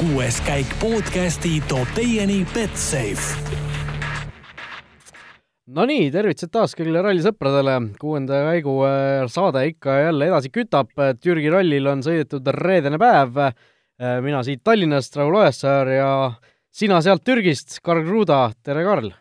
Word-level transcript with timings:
kuues 0.00 0.38
käik 0.46 0.70
podcasti 0.80 1.58
toob 1.68 1.90
teieni 1.92 2.38
Betsafe. 2.54 3.34
Nonii, 5.76 6.06
tervitused 6.14 6.48
taas 6.54 6.72
kõigile 6.74 7.02
rallisõpradele, 7.04 7.74
kuuenda 8.00 8.38
käigu 8.46 8.78
äh, 8.88 9.26
saade 9.28 9.66
ikka 9.68 9.98
jälle 10.06 10.30
edasi 10.30 10.48
kütab, 10.54 10.94
Türgi 11.20 11.52
rallil 11.52 11.90
on 11.92 12.00
sõidetud 12.06 12.48
reedene 12.56 12.96
päev, 13.02 13.36
äh, 13.44 14.16
mina 14.24 14.40
siit 14.46 14.62
Tallinnast, 14.64 15.18
Raul 15.20 15.36
Ojasaar 15.42 15.92
ja 15.92 16.12
sina 16.72 17.02
sealt 17.04 17.26
Türgist, 17.26 17.76
Karl 17.84 18.00
Kruda, 18.06 18.46
tere 18.64 18.86
Karl! 18.88 19.12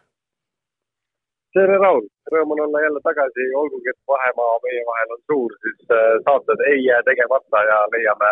tere 1.59 1.75
Raul, 1.82 2.07
rõõm 2.32 2.55
on 2.55 2.64
olla 2.70 2.86
jälle 2.86 3.02
tagasi, 3.04 3.50
olgugi 3.57 3.91
et 3.91 4.00
vahemaa 4.07 4.55
meie 4.64 4.88
vahel 4.88 5.14
on 5.18 5.21
suur, 5.27 5.59
siis 5.66 5.91
äh, 5.91 6.16
saated 6.23 6.64
ei 6.71 6.80
jää 6.86 7.04
tegemata 7.09 7.66
ja 7.67 7.81
leiame 7.98 8.31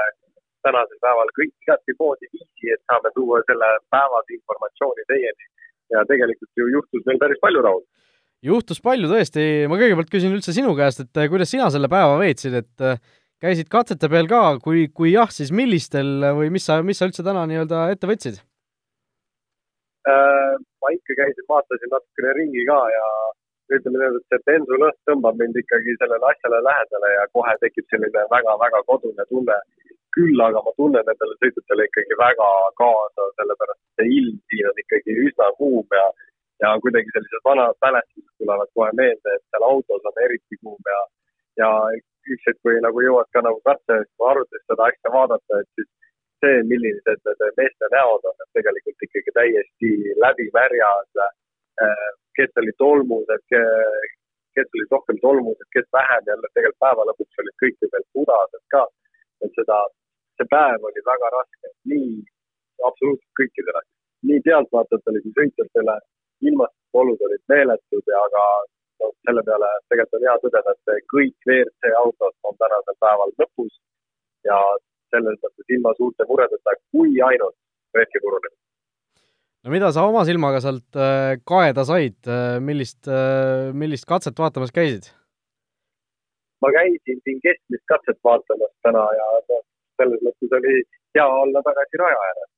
tänasel 0.66 1.00
päeval 1.04 1.30
kõik 1.38 1.54
igati 1.66 1.96
moodi 2.00 2.30
viisi, 2.34 2.74
et 2.74 2.82
saame 2.90 3.12
tuua 3.16 3.44
selle 3.50 3.70
päevase 3.94 4.36
informatsiooni 4.40 5.06
teieni. 5.12 5.54
ja 5.94 6.02
tegelikult 6.08 6.52
ju 6.60 6.66
juhtus 6.68 7.06
meil 7.08 7.20
päris 7.22 7.40
palju, 7.44 7.62
Raul 7.64 7.86
juhtus 8.44 8.82
palju 8.84 9.10
tõesti, 9.12 9.44
ma 9.70 9.78
kõigepealt 9.80 10.12
küsin 10.12 10.36
üldse 10.36 10.54
sinu 10.56 10.76
käest, 10.78 11.06
et 11.06 11.22
eh, 11.22 11.30
kuidas 11.32 11.52
sina 11.54 11.70
selle 11.74 11.90
päeva 11.92 12.18
veetsid, 12.20 12.58
et 12.60 12.86
eh, 12.86 13.00
käisid 13.42 13.70
katsete 13.72 14.10
peal 14.12 14.30
ka, 14.30 14.42
kui, 14.64 14.88
kui 14.94 15.14
jah, 15.14 15.32
siis 15.34 15.54
millistel 15.56 16.34
või 16.38 16.52
mis 16.54 16.68
sa, 16.68 16.82
mis 16.86 17.00
sa 17.00 17.10
üldse 17.10 17.26
täna 17.26 17.46
nii-öelda 17.50 17.88
ette 17.94 18.10
võtsid 18.10 18.42
äh,? 20.10 20.54
ma 20.58 20.94
ikka 20.94 21.18
käisin, 21.18 21.46
vaatasin 21.50 21.92
natukene 21.94 22.36
ringi 22.38 22.64
ka 22.68 22.80
ja 22.94 23.08
ütleme 23.76 24.00
niimoodi, 24.00 24.22
et 24.24 24.34
see 24.34 24.46
bensulõhn 24.50 24.98
tõmbab 25.10 25.40
mind 25.42 25.58
ikkagi 25.62 25.96
sellele 26.02 26.30
asjale 26.32 26.60
lähedale 26.68 27.10
ja 27.14 27.26
kohe 27.36 27.56
tekib 27.64 27.88
selline 27.92 28.24
väga-väga 28.36 28.84
kodune 28.92 29.26
tunne. 29.34 29.60
küll 30.18 30.40
aga 30.42 30.62
ma 30.66 30.72
tunnen 30.82 31.04
nendele 31.06 31.36
sõitjatele 31.38 31.84
ikkagi 31.86 32.16
väga 32.20 32.46
kaasa, 32.82 33.26
sellepärast 33.40 33.82
et 33.84 34.00
see 34.02 34.08
ilm 34.20 34.38
siin 34.50 34.70
on 34.70 34.80
ikkagi 34.84 35.14
üsna 35.28 35.50
kuum 35.60 35.86
ja 36.00 36.06
ja 36.64 36.70
kuidagi 36.84 37.14
sellised 37.14 37.44
vanad 37.50 37.78
mälestused 37.86 38.34
tulevad 38.42 38.70
kohe 38.76 38.92
meelde, 39.00 39.36
et 39.36 39.44
seal 39.52 39.66
autos 39.72 40.08
on 40.10 40.24
eriti 40.26 40.58
kuum 40.64 40.90
ja, 40.94 41.02
ja 41.62 41.70
üks 42.34 42.48
hetk, 42.50 42.60
kui 42.66 42.80
nagu 42.88 43.04
jõuad 43.06 43.30
ka 43.36 43.44
nagu 43.46 43.62
katse 43.70 44.00
arvutis 44.32 44.64
seda 44.66 44.90
asja 44.90 45.14
vaadata, 45.18 45.62
et 45.62 45.70
siis 45.78 45.90
see, 46.42 46.64
millised 46.72 47.30
need 47.30 47.60
meeste 47.62 47.92
näod 47.94 48.26
on, 48.30 48.38
et 48.44 48.52
tegelikult 48.58 49.06
ikkagi 49.08 49.36
täiesti 49.40 49.92
läbimärjad, 50.24 51.22
äh, 51.86 52.08
kes 52.38 52.60
olid 52.62 52.78
tolmused, 52.84 53.44
kes 54.56 54.74
olid 54.76 54.96
rohkem 54.96 55.18
tolmused, 55.26 55.68
kes 55.76 55.88
vähem, 55.98 56.24
jälle 56.32 56.50
tegelikult 56.54 56.84
päeva 56.86 57.08
lõpuks 57.10 57.44
olid 57.44 57.58
kõik 57.64 57.92
veel 57.94 58.08
pudased 58.14 58.64
ka. 58.74 58.84
et 59.46 59.54
seda, 59.60 59.78
see 60.38 60.48
päev 60.54 60.86
oli 60.90 61.02
väga 61.12 61.28
raske, 61.38 61.70
nii 61.92 62.14
absoluutselt 62.90 63.34
kõikidele, 63.40 63.82
nii 64.30 64.40
pealtvaatajatele 64.48 65.22
kui 65.26 65.34
sõitjatele 65.40 65.96
ilmastikuolud 66.50 67.22
olid 67.28 67.44
meeletud 67.54 68.12
ja 68.14 68.24
aga 68.30 68.44
no 69.02 69.12
selle 69.26 69.44
peale 69.50 69.70
tegelikult 69.90 70.18
on 70.18 70.26
hea 70.28 70.38
tõdeda, 70.44 70.74
et 70.74 71.10
kõik 71.14 71.50
WRC 71.50 71.94
autod 72.02 72.36
on 72.50 72.58
tänasel 72.64 72.98
päeval 73.06 73.34
lõpus 73.42 73.74
ja 74.50 74.58
selles 75.14 75.38
mõttes 75.44 75.76
ilma 75.78 75.94
suurte 76.00 76.28
muredeta, 76.30 76.76
kui 76.92 77.22
ainult 77.30 77.58
rehvi 77.98 78.24
purunemine. 78.26 78.67
No 79.68 79.74
mida 79.74 79.92
sa 79.92 80.06
oma 80.08 80.24
silmaga 80.24 80.62
sealt 80.64 80.96
äh, 80.96 81.36
kaeda 81.52 81.84
said, 81.84 82.18
äh, 82.32 82.56
millist, 82.64 83.04
äh, 83.12 83.74
millist 83.76 84.08
katset 84.08 84.40
vaatamas 84.40 84.72
käisid? 84.72 85.10
ma 86.64 86.72
käisin 86.74 87.20
siin 87.24 87.42
keskmist 87.44 87.84
katset 87.92 88.18
vaatamas 88.24 88.72
täna 88.88 89.04
ja 89.20 89.28
selles 90.00 90.24
mõttes 90.26 90.56
oli 90.60 90.78
hea 91.18 91.28
olla 91.42 91.62
tagasi 91.68 92.00
raja 92.02 92.22
ääres 92.30 92.50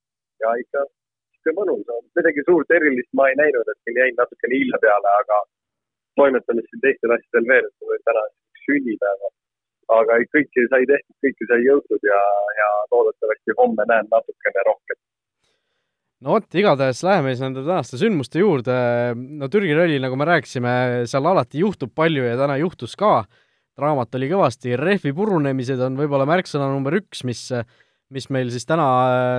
ja 0.43 0.53
ikka 0.61 0.85
sihuke 0.85 1.55
mõnus 1.57 1.89
on, 1.95 2.05
midagi 2.19 2.45
suurt 2.45 2.77
erilist 2.77 3.09
ma 3.17 3.27
ei 3.31 3.35
näinud, 3.41 3.73
et 3.73 3.79
siin 3.83 3.99
jäin 4.03 4.15
natukene 4.21 4.61
hilja 4.61 4.79
peale, 4.85 5.11
aga 5.23 5.41
toimetamist 6.21 6.69
siin 6.69 6.85
teistel 6.85 7.15
asjadel 7.17 7.51
veel, 7.51 7.67
et 7.67 7.75
mul 7.81 7.95
oli 7.95 8.07
täna 8.11 8.23
sünnipäev. 8.67 9.27
aga 9.97 10.21
kõike 10.37 10.67
sai 10.71 10.85
tehtud, 10.93 11.15
kõike 11.25 11.49
sai 11.49 11.61
jõutud 11.65 12.03
ja, 12.13 12.21
ja 12.61 12.69
loodetavasti 12.93 13.57
homme 13.57 13.89
näen 13.89 14.07
natukene 14.13 14.65
rohkem. 14.69 14.99
No 16.25 16.35
vot, 16.35 16.47
igatahes 16.59 17.01
läheme 17.05 17.33
siis 17.33 17.43
nende 17.45 17.63
tänaste 17.63 17.99
sündmuste 17.99 18.41
juurde. 18.41 18.77
no 19.15 19.49
Türgi 19.51 19.75
ralli, 19.77 19.99
nagu 20.03 20.17
me 20.19 20.27
rääkisime, 20.27 20.71
seal 21.09 21.27
alati 21.29 21.61
juhtub 21.63 21.93
palju 21.95 22.25
ja 22.27 22.37
täna 22.39 22.57
juhtus 22.59 22.95
ka. 22.99 23.23
draamat 23.79 24.15
oli 24.19 24.27
kõvasti, 24.27 24.73
rehvi 24.75 25.13
purunemised 25.15 25.79
on 25.79 25.95
võib-olla 25.99 26.25
märksõna 26.27 26.67
number 26.67 26.97
üks, 26.99 27.23
mis 27.23 27.47
mis 28.09 28.25
meil 28.33 28.49
siis 28.49 28.65
täna, 28.65 28.87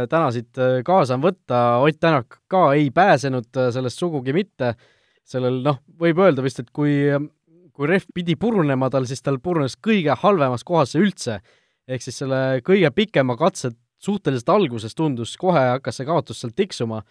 täna 0.07 0.31
siit 0.31 0.59
kaasa 0.87 1.17
on 1.19 1.25
võtta, 1.25 1.81
Ott 1.83 1.99
Tänak 2.01 2.39
ka 2.51 2.69
ei 2.79 2.91
pääsenud 2.95 3.51
sellest 3.75 3.99
sugugi 3.99 4.33
mitte, 4.33 4.77
sellel 5.27 5.59
noh, 5.65 5.81
võib 5.99 6.21
öelda 6.23 6.45
vist, 6.45 6.63
et 6.63 6.71
kui, 6.71 7.11
kui 7.75 7.91
rehv 7.91 8.07
pidi 8.15 8.37
purunema 8.39 8.87
tal, 8.91 9.09
siis 9.11 9.27
tal 9.27 9.41
purunes 9.43 9.75
kõige 9.75 10.15
halvemas 10.23 10.63
kohas 10.65 10.95
üldse. 10.95 11.41
ehk 11.91 12.03
siis 12.03 12.23
selle 12.23 12.61
kõige 12.63 12.91
pikema 12.95 13.35
katse 13.37 13.73
suhteliselt 14.01 14.53
alguses 14.55 14.97
tundus, 14.97 15.37
kohe 15.41 15.63
hakkas 15.75 16.01
see 16.01 16.09
kaotus 16.09 16.41
sealt 16.43 16.57
tiksuma 16.59 17.03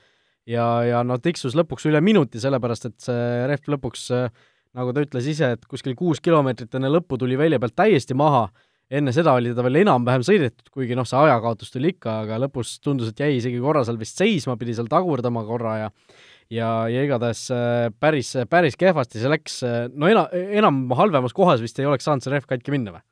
ja, 0.49 0.65
ja 0.87 1.03
no 1.05 1.19
tiksus 1.21 1.57
lõpuks 1.57 1.85
üle 1.89 2.01
minuti, 2.01 2.41
sellepärast 2.41 2.89
et 2.89 2.97
see 3.03 3.27
rehv 3.49 3.75
lõpuks, 3.75 4.07
äh, 4.15 4.31
nagu 4.77 4.93
ta 4.93 5.05
ütles 5.05 5.29
ise, 5.29 5.53
et 5.57 5.69
kuskil 5.69 5.95
kuus 5.97 6.21
kilomeetrit 6.23 6.75
enne 6.79 6.91
lõppu 6.93 7.19
tuli 7.21 7.37
välja 7.39 7.61
pealt 7.61 7.77
täiesti 7.77 8.17
maha 8.17 8.47
enne 8.89 9.13
seda 9.13 9.35
oli 9.37 9.53
ta 9.53 9.63
veel 9.65 9.83
enam-vähem 9.83 10.23
sõidetud, 10.25 10.65
kuigi 10.73 10.97
noh, 10.97 11.05
see 11.05 11.19
ajakaaotus 11.19 11.73
tuli 11.73 11.93
ikka, 11.93 12.23
aga 12.25 12.39
lõpus 12.45 12.79
tundus, 12.81 13.11
et 13.11 13.21
jäi 13.21 13.35
isegi 13.37 13.61
korra 13.61 13.83
seal 13.85 13.99
vist 14.01 14.17
seisma, 14.17 14.57
pidi 14.57 14.73
seal 14.77 14.89
tagurdama 14.89 15.45
korra 15.45 15.75
ja 15.83 15.91
ja, 16.49 16.69
ja 16.89 17.03
igatahes 17.05 17.43
äh, 17.53 17.91
päris, 18.01 18.33
päris 18.49 18.77
kehvasti 18.79 19.21
see 19.21 19.29
läks, 19.29 19.59
no 19.93 20.09
ena-, 20.09 20.29
enam 20.33 20.87
halvemas 20.97 21.35
kohas 21.37 21.61
vist 21.61 21.77
ei 21.77 21.85
oleks 21.85 22.09
saanud 22.09 22.25
see 22.25 22.33
rehv 22.33 22.49
katki 22.49 22.73
minna 22.73 22.97
või? 22.97 23.05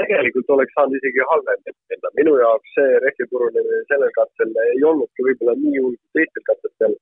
Tegelikult 0.00 0.52
oleks 0.56 0.74
saanud 0.76 0.98
isegi 0.98 1.24
halvem 1.30 1.64
minna, 1.66 2.12
minu 2.18 2.36
jaoks 2.42 2.76
see 2.76 3.00
rehvi 3.04 3.26
purunemine 3.32 3.82
sellel 3.90 4.12
katsel 4.18 4.54
ei 4.66 4.84
olnudki 4.90 5.26
võib-olla 5.26 5.56
nii 5.62 5.82
hull 5.84 5.96
kui 5.98 6.20
teistel 6.20 6.46
katsetel, 6.50 6.96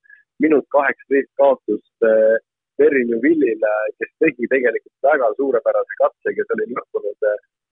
minut 0.45 0.67
kaheksateist 0.77 1.33
kaotust 1.41 2.09
äh, 2.09 2.41
Merinu 2.81 3.19
Villile, 3.23 3.73
kes 4.01 4.11
tegi 4.23 4.49
tegelikult 4.53 5.07
väga 5.09 5.29
suurepärase 5.39 5.99
katse, 6.01 6.35
kes 6.37 6.55
oli 6.55 6.69
lõppunud 6.73 7.27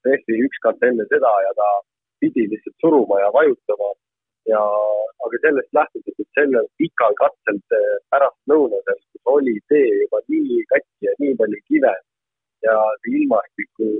rehvi 0.06 0.36
eh, 0.36 0.44
üks 0.46 0.60
katse 0.66 0.90
enne 0.92 1.06
seda 1.12 1.32
ja 1.46 1.52
ta 1.60 1.68
pidi 2.20 2.44
lihtsalt 2.52 2.76
suruma 2.84 3.20
ja 3.24 3.32
vajutama. 3.38 3.90
ja, 4.50 4.60
aga 5.24 5.38
sellest 5.42 5.76
lähtudes, 5.76 6.14
et 6.22 6.38
sellel 6.38 6.66
pikal 6.80 7.12
katsel 7.18 7.58
pärastlõunasel, 8.12 8.98
kus 9.12 9.32
oli 9.34 9.56
tee 9.72 9.90
juba 10.02 10.20
nii 10.32 10.62
katki 10.72 11.08
ja 11.08 11.12
nii 11.22 11.34
palju 11.40 11.60
kive 11.68 11.92
ja 12.66 12.76
ilmastiku, 13.12 13.90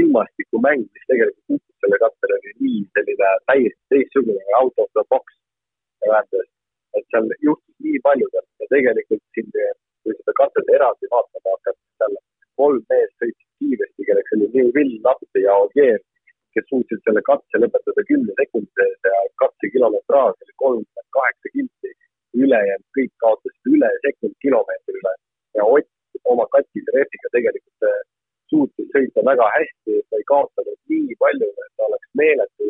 ilmastikumäng, 0.00 0.84
mis 0.94 1.06
tegelikult 1.10 1.44
kukkus 1.48 1.76
selle 1.82 1.98
katsel, 2.04 2.34
oli 2.36 2.54
nii 2.64 2.80
selline 2.94 3.30
täiesti 3.50 3.82
teistsugune 3.94 4.56
out 4.60 4.84
of 4.84 4.90
the 4.96 5.04
box. 5.10 5.24
tähendas, 6.00 6.48
et 6.96 7.04
seal 7.10 7.26
juhtus 7.46 7.76
nii 7.84 7.98
palju 8.06 8.26
ja 8.34 8.42
tegelikult 8.74 9.24
siin 9.34 9.48
kui 10.02 10.14
seda 10.18 10.32
katset 10.40 10.68
eraldi 10.76 11.10
vaatama 11.14 11.54
hakata, 11.54 11.80
seal 12.00 12.14
kolm 12.60 12.84
meest 12.92 13.14
sõitsid 13.22 13.48
kiiresti, 13.60 14.06
kelleks 14.08 14.34
oli 14.36 14.46
New 14.54 14.68
Will, 14.76 14.94
Nahte 15.06 15.42
ja 15.44 15.56
Ogier, 15.64 15.98
kes 16.54 16.66
suutsid 16.72 17.02
selle 17.06 17.22
katse 17.30 17.60
lõpetada 17.62 18.04
kümne 18.10 18.34
sekundi 18.40 18.70
sees 18.80 19.08
ja 19.10 19.22
katse 19.42 19.70
kilometraaž 19.74 20.34
oli 20.44 20.54
kolmkümmend 20.64 21.10
kaheksa 21.18 21.54
kilti. 21.56 21.92
ülejäänud 22.44 22.88
kõik 22.96 23.12
kaotasid 23.24 23.70
üle 23.74 23.88
sekundi 24.04 24.36
kilomeetrile 24.44 25.12
ja 25.58 25.64
Ott 25.76 26.28
oma 26.32 26.44
katkise 26.54 26.92
rehviga 26.96 27.30
tegelikult 27.36 27.86
äh, 27.88 28.02
suutis 28.50 28.90
sõita 28.94 29.24
väga 29.30 29.46
hästi, 29.54 29.94
ta 30.08 30.20
ei 30.20 30.26
kaotanud 30.32 30.78
nii 30.92 31.16
palju, 31.22 31.48
et 31.64 31.72
ta 31.76 31.88
oleks 31.88 32.10
meeletu 32.20 32.68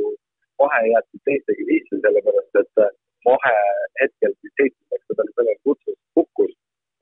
vahe 0.62 0.80
jäetud 0.92 1.22
teistega 1.28 1.66
sisse, 1.70 2.00
sellepärast 2.04 2.60
et 2.62 2.82
äh, 2.84 2.94
vahe 3.28 3.56
hetkel 4.02 4.32
siis 4.40 4.54
seitsmendaks, 4.60 5.04
kui 5.06 5.18
ta 5.18 5.28
sellele 5.28 5.58
kutsus, 5.66 5.98
hukkus 6.18 6.54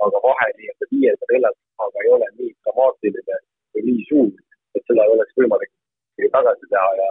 aga 0.04 0.18
vahe 0.28 0.48
nii-öelda 0.56 0.86
viienda, 0.92 1.30
neljanda 1.32 1.62
kohaga 1.76 2.04
ei 2.04 2.12
ole 2.16 2.28
nii 2.38 2.52
dramaatiline 2.64 3.38
või 3.72 3.86
nii 3.88 4.04
suur, 4.10 4.32
et 4.76 4.84
seda 4.88 5.06
ei 5.06 5.16
oleks 5.16 5.40
võimalik 5.40 5.72
tagasi 6.36 6.68
teha 6.72 6.90
ja, 7.00 7.08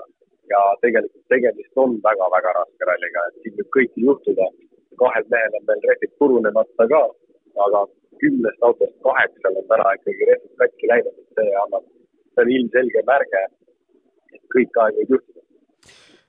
ja 0.53 0.61
tegelikult 0.83 1.25
tegemist 1.33 1.81
on 1.83 1.97
väga-väga 2.05 2.53
raske 2.59 2.89
ralliga, 2.89 3.25
et 3.29 3.43
siin 3.43 3.57
võib 3.59 3.69
kõike 3.77 4.07
juhtuda. 4.07 4.47
kahel 5.01 5.25
mehel 5.31 5.55
on 5.57 5.65
veel 5.67 5.81
rehvid 5.89 6.11
purunemata 6.19 6.85
ka, 6.91 7.01
aga 7.65 7.79
kümnest 8.45 8.65
autost 8.65 8.97
kaheksal 9.03 9.57
on 9.57 9.69
täna 9.69 9.93
ikkagi 9.97 10.27
rehvid 10.29 10.59
katki 10.61 10.89
läinud, 10.91 11.15
et 11.21 11.39
see 11.39 11.55
annab, 11.63 11.87
see 12.33 12.43
on 12.43 12.51
ilmselge 12.57 13.03
märge, 13.07 13.41
et 14.35 14.43
kõik 14.53 14.77
aeg 14.83 14.99
võib 14.99 15.15
juhtuda 15.15 15.41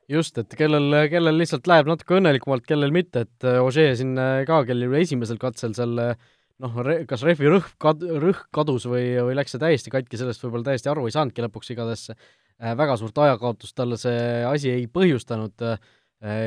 just, 0.09 0.39
et 0.39 0.57
kellel, 0.57 0.95
kellel 1.11 1.37
lihtsalt 1.37 1.67
läheb 1.67 1.91
natuke 1.91 2.17
õnnelikumalt, 2.17 2.65
kellel 2.67 2.95
mitte, 2.95 3.27
et 3.27 3.47
Ožee 3.61 3.95
siin 3.99 4.15
ka, 4.47 4.63
kellel 4.69 4.95
esimesel 5.01 5.39
katsel 5.43 5.75
seal 5.77 5.99
noh, 5.99 6.81
kas 7.11 7.25
rehvi 7.27 7.51
rõhk 7.53 7.75
kad-, 7.83 8.07
rõhk 8.23 8.47
kadus 8.55 8.87
või, 8.89 9.11
või 9.27 9.37
läks 9.37 9.57
see 9.57 9.63
täiesti 9.63 9.93
katki, 9.93 10.21
sellest 10.21 10.45
võib-olla 10.45 10.71
täiesti 10.71 10.93
aru 10.93 11.09
ei 11.09 11.17
saanudki 11.17 11.45
lõpuks, 11.45 11.73
igatahes. 11.75 12.09
Väga 12.57 12.95
suurt 12.97 13.19
ajakaotust 13.21 13.77
talle 13.77 13.99
see 14.01 14.17
asi 14.49 14.71
ei 14.73 14.87
põhjustanud, 14.89 15.67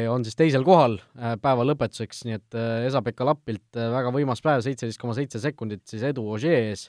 on 0.10 0.24
siis 0.26 0.36
teisel 0.36 0.64
kohal 0.66 0.96
päeva 1.14 1.66
lõpetuseks, 1.68 2.24
nii 2.26 2.36
et 2.40 2.56
Esa-Pekka 2.88 3.28
Lappilt 3.28 3.78
väga 3.78 4.10
võimas 4.16 4.42
päev, 4.42 4.64
seitseteist 4.66 5.00
koma 5.00 5.14
seitse 5.14 5.42
sekundit 5.44 5.84
siis 5.88 6.02
edu 6.10 6.24
Ogier 6.34 6.72
ees, 6.72 6.88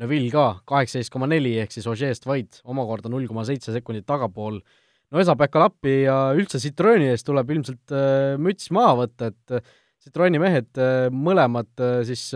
Neville 0.00 0.30
ka 0.32 0.46
kaheksateist 0.64 1.12
koma 1.12 1.28
neli, 1.28 1.58
ehk 1.60 1.74
siis 1.74 1.84
Ogier'st 1.90 2.24
vaid 2.24 2.62
omakorda 2.64 3.10
null 3.12 3.28
koma 3.28 3.44
seitse 3.44 3.74
sekundit 3.74 4.06
tagapool 4.08 4.62
no 5.12 5.20
Esa-Pekka 5.20 5.60
Lappi 5.60 5.96
ja 6.06 6.16
üldse 6.36 6.60
Citroeni 6.62 7.10
ees 7.12 7.24
tuleb 7.26 7.50
ilmselt 7.52 7.92
äh, 7.94 8.34
müts 8.40 8.70
maha 8.74 9.02
võtta, 9.02 9.28
et 9.32 9.56
äh, 9.58 9.74
Citroeni 10.02 10.40
mehed 10.42 10.80
äh, 10.80 11.06
mõlemad 11.12 11.84
siis 12.08 12.30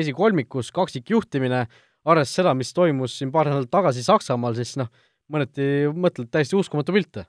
esikolmikus, 0.00 0.72
kaksikjuhtimine, 0.74 1.66
arvestades 2.08 2.40
seda, 2.40 2.56
mis 2.56 2.72
toimus 2.74 3.18
siin 3.20 3.30
paar 3.34 3.52
nädalat 3.52 3.70
tagasi 3.72 4.02
Saksamaal, 4.06 4.56
siis 4.56 4.74
noh, 4.80 4.88
mõneti 5.30 5.68
mõtled 5.92 6.32
täiesti 6.32 6.56
uskumatu 6.58 6.96
pilt. 6.96 7.20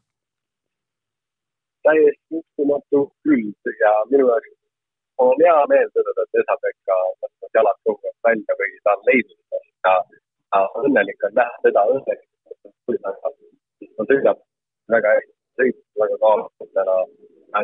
Täiesti 1.87 2.39
uskumatu 2.39 3.01
küll 3.23 3.75
ja 3.81 3.93
minu 4.11 4.27
jaoks. 4.31 4.53
On 5.23 5.35
hea 5.39 5.57
meel 5.71 5.89
tõdeda, 5.95 6.25
et 6.25 6.39
Esa-Pekka 6.41 6.95
võtnud 7.23 7.57
jalad 7.57 7.91
aeg 7.91 8.15
välja 8.27 8.57
või 8.61 8.73
ta 8.83 8.95
on 8.95 9.05
leidnud 9.09 9.57
ennast. 9.57 10.17
Ja, 10.55 10.63
õnnelik 10.81 11.23
on 11.27 11.37
näha 11.39 11.85
õnnelikult, 11.93 12.73
kui 12.85 12.97
ta 13.05 13.13
sõidab 14.09 14.41
väga 14.95 15.13
hästi. 15.15 15.33
Sõit, 15.55 15.77
väga 16.01 16.17
kaalukalt 16.23 16.71
täna, 16.75 16.95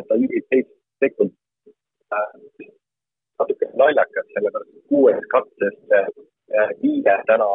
ta 0.08 0.16
juhib 0.22 0.46
seitse 0.48 0.76
sekundit. 1.04 1.38
natuke 3.40 3.66
naljakas, 3.80 4.26
sellepärast 4.34 4.74
et 4.78 4.88
kuues 4.88 5.22
katsest 5.34 5.94
äh, 5.98 6.08
viie 6.82 7.14
täna 7.28 7.48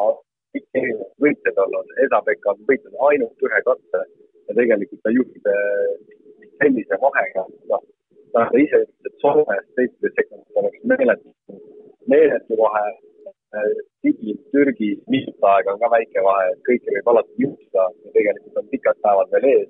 kõik 0.54 0.66
erinevad 0.80 1.12
võitjad 1.24 1.60
olnud, 1.63 1.92
Esa-Pekka 2.06 2.54
on 2.54 2.63
võitnud 2.70 2.96
ainult 3.10 3.46
ühe 3.48 3.62
katse 3.68 4.02
ja 4.02 4.56
tegelikult 4.60 5.04
ta 5.06 5.13
juhib 5.13 5.50
äh, 5.54 6.18
sellise 6.62 7.00
vahega, 7.02 7.44
noh, 7.72 7.84
ta 8.34 8.46
ise 8.64 8.84
ütles, 8.84 9.10
et 9.10 9.20
Soomes 9.24 9.68
seitseteist 9.76 10.20
sekundit 10.22 10.62
oleks 10.62 10.80
meeletu, 10.92 11.60
meeletu 12.14 12.60
vahe 12.62 12.88
Sigi, 14.02 14.34
äh, 14.34 14.40
Türgi, 14.52 14.90
mitu 15.08 15.32
aega 15.52 15.74
on 15.74 15.80
ka 15.80 15.90
väike 15.94 16.24
vahe, 16.26 16.50
et 16.54 16.60
kõike 16.68 16.96
võib 16.96 17.12
alati 17.12 17.44
juhtuda 17.44 17.86
ja 18.04 18.12
tegelikult 18.18 18.60
on 18.62 18.68
pikad 18.74 19.00
päevad 19.06 19.32
veel 19.36 19.48
ees. 19.54 19.70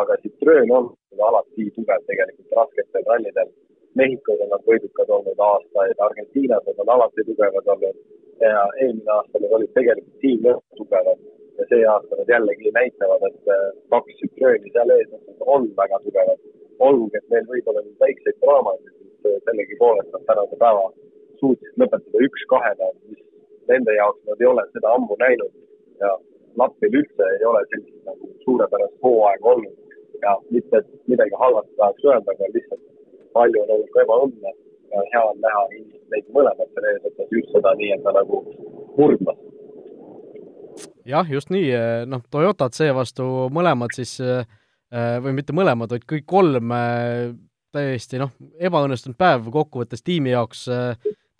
aga 0.00 0.16
Citroen 0.22 0.70
on 0.74 0.88
alati 1.28 1.68
tugev 1.76 2.02
tegelikult 2.08 2.56
rasketel 2.58 3.04
rallidel. 3.10 3.50
Mehhikos 4.00 4.40
on 4.42 4.50
nad 4.50 4.64
võidukad 4.70 5.12
olnud 5.16 5.42
aastaid, 5.48 6.00
Argentiinas 6.06 6.64
nad 6.66 6.80
on 6.82 6.90
alati 6.96 7.26
tugevad 7.28 7.70
olnud 7.74 8.00
ja 8.40 8.64
eelmine 8.82 9.12
aasta 9.16 9.42
nad 9.44 9.54
olid 9.58 9.72
tegelikult 9.78 10.18
tiim 10.24 10.48
tugevad 10.80 11.20
ja 11.58 11.66
see 11.70 11.86
aasta 11.92 12.18
nad 12.18 12.32
jällegi 12.34 12.72
näitavad, 12.78 13.22
et 13.30 13.52
äh, 13.56 13.64
kaks 13.94 14.18
Citroeni 14.20 14.72
seal 14.74 14.94
ees 14.96 15.10
on 15.54 15.70
väga 15.80 16.00
tugevad. 16.04 16.40
olgugi, 16.84 17.16
et 17.16 17.28
neil 17.30 17.44
võib 17.48 17.68
olla 17.70 17.82
nüüd 17.84 18.00
väikseid 18.02 18.38
draamasid, 18.42 18.94
siis 18.98 19.42
sellegipoolest 19.46 20.10
nad 20.12 20.24
tänase 20.30 20.56
päeva 20.62 20.86
suutsid 21.40 21.78
lõpetada 21.80 22.22
üks-kahele, 22.26 22.88
mis 23.10 23.22
nende 23.70 23.94
jaoks 23.94 24.22
nad 24.28 24.42
ei 24.42 24.48
ole 24.52 24.64
seda 24.72 24.94
ammu 24.96 25.16
näinud 25.20 25.52
ja 26.02 26.10
Lappil 26.60 26.98
üldse 27.00 27.28
ei 27.36 27.46
ole 27.50 27.62
sellist 27.70 28.10
nagu 28.10 28.28
suurepärast 28.44 28.98
hooaega 29.06 29.48
olnud 29.54 29.94
ja 30.22 30.34
mitte, 30.50 30.82
et 30.82 31.08
midagi 31.12 31.40
halvasti 31.40 31.76
tahaks 31.80 32.04
öelda, 32.10 32.34
aga 32.34 32.50
lihtsalt 32.56 32.84
palju 33.36 33.62
on 33.62 33.72
olnud 33.76 33.90
ka 33.94 34.04
ebaõnne 34.04 34.52
ja 34.94 35.06
hea 35.14 35.24
on 35.30 35.40
näha 35.46 35.62
neid 36.12 36.30
mõlemat 36.36 36.70
seal 36.74 36.86
eesotsas, 36.92 37.32
just 37.36 37.50
seda 37.56 37.74
nii, 37.80 37.90
et 37.96 38.04
ta 38.06 38.14
nagu 38.18 38.42
murdmas. 38.98 39.43
Jah, 41.08 41.28
just 41.30 41.50
nii, 41.54 41.72
noh, 42.10 42.22
Toyotat 42.30 42.76
seevastu 42.76 43.48
mõlemad 43.54 43.94
siis 43.96 44.18
või 44.94 45.34
mitte 45.34 45.54
mõlemad, 45.56 45.90
vaid 45.90 46.06
kõik 46.08 46.26
kolm 46.30 46.72
täiesti 47.74 48.20
noh, 48.20 48.30
ebaõnnestunud 48.62 49.18
päev 49.18 49.48
kokkuvõttes 49.54 50.04
tiimi 50.06 50.30
jaoks 50.34 50.68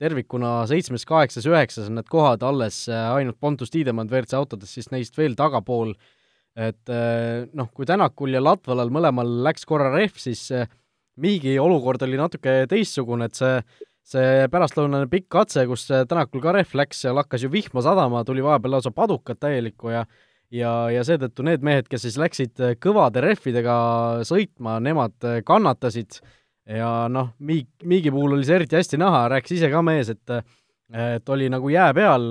tervikuna 0.01 0.65
seitsmes, 0.67 1.05
kaheksas, 1.07 1.47
üheksas 1.47 1.87
on 1.91 2.01
need 2.01 2.11
kohad 2.11 2.43
alles, 2.43 2.85
ainult 2.91 3.39
Pontus 3.41 3.71
Tiidemann 3.71 4.11
WRC 4.11 4.35
autodes 4.41 4.75
siis 4.75 4.91
neist 4.91 5.15
veel 5.19 5.37
tagapool, 5.39 5.95
et 6.59 6.95
noh, 7.55 7.71
kui 7.75 7.87
Tänakul 7.87 8.35
ja 8.35 8.43
Latvalal 8.43 8.91
mõlemal 8.95 9.31
läks 9.47 9.67
korra 9.69 9.93
rehv, 9.95 10.19
siis 10.19 10.49
Miigi 11.23 11.55
olukord 11.63 12.03
oli 12.03 12.19
natuke 12.19 12.65
teistsugune, 12.71 13.31
et 13.31 13.39
see 13.39 13.61
see 14.05 14.45
pärastlõunane 14.53 15.09
pikk 15.11 15.31
katse, 15.33 15.65
kus 15.67 15.87
Tänakul 15.89 16.43
ka 16.45 16.53
rehv 16.57 16.77
läks, 16.77 17.01
seal 17.05 17.17
hakkas 17.21 17.47
ju 17.47 17.51
vihma 17.53 17.83
sadama, 17.85 18.25
tuli 18.25 18.45
vahepeal 18.45 18.77
lausa 18.77 18.93
padukat 18.95 19.41
täielikku 19.41 19.95
ja 19.95 20.05
ja, 20.55 20.73
ja 20.93 21.05
seetõttu 21.07 21.45
need 21.47 21.65
mehed, 21.67 21.89
kes 21.91 22.05
siis 22.07 22.19
läksid 22.21 22.61
kõvade 22.83 23.23
rehvidega 23.25 23.77
sõitma, 24.29 24.79
nemad 24.85 25.17
kannatasid. 25.47 26.21
Äh, 26.21 26.79
ja 26.81 26.91
noh, 27.13 27.33
Miik, 27.45 27.69
Miigi 27.85 28.13
puhul 28.15 28.37
oli 28.37 28.47
see 28.47 28.59
eriti 28.61 28.79
hästi 28.79 29.01
näha, 29.01 29.27
rääkis 29.35 29.59
ise 29.59 29.73
ka 29.73 29.83
mees, 29.85 30.13
et 30.13 30.37
et 30.95 31.29
oli 31.33 31.49
nagu 31.51 31.69
jää 31.73 31.95
peal 31.97 32.27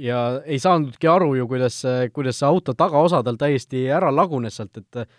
ja 0.00 0.18
ei 0.46 0.58
saanudki 0.62 1.08
aru 1.10 1.34
ju, 1.36 1.48
kuidas, 1.50 1.80
kuidas 2.14 2.38
see 2.38 2.46
auto 2.48 2.72
tagaosa 2.78 3.20
tal 3.26 3.36
täiesti 3.36 3.82
ära 3.92 4.12
lagunes 4.14 4.56
sealt, 4.56 4.78
et 4.78 5.10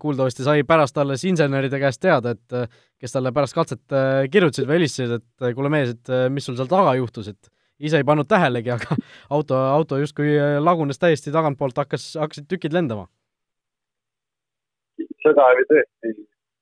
kuuldavasti 0.00 0.44
sai 0.44 0.64
pärast 0.68 0.98
alles 1.00 1.22
inseneride 1.24 1.78
käest 1.80 2.02
teada, 2.02 2.34
et 2.34 2.74
kes 3.00 3.14
talle 3.14 3.32
pärast 3.32 3.56
katset 3.56 3.94
kirjutasid 4.32 4.68
või 4.68 4.76
helistasid, 4.76 5.14
et 5.16 5.56
kuule 5.56 5.70
mees, 5.72 5.94
et 5.94 6.12
mis 6.32 6.44
sul 6.44 6.58
seal 6.58 6.68
taga 6.68 6.92
juhtus, 6.98 7.30
et 7.32 7.48
ise 7.80 8.00
ei 8.00 8.06
pannud 8.06 8.28
tähelegi, 8.28 8.72
aga 8.74 8.96
auto, 9.34 9.56
auto 9.56 9.98
justkui 10.02 10.36
lagunes 10.60 11.00
täiesti 11.00 11.32
tagantpoolt, 11.34 11.80
hakkas, 11.80 12.10
hakkasid 12.20 12.48
tükid 12.50 12.76
lendama. 12.76 13.08
seda 15.24 15.46
oli 15.54 15.64
tõesti 15.70 16.12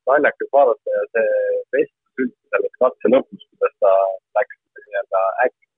naljakas 0.06 0.50
vaadata 0.54 0.94
ja 0.96 1.02
see 1.10 1.26
vestlus 1.74 2.24
üldse 2.24 2.54
selles 2.54 2.78
katse 2.84 3.10
lõpus, 3.14 3.44
kuidas 3.50 3.74
ta 3.82 3.92
läks 4.38 4.58
nii-öelda 4.78 5.22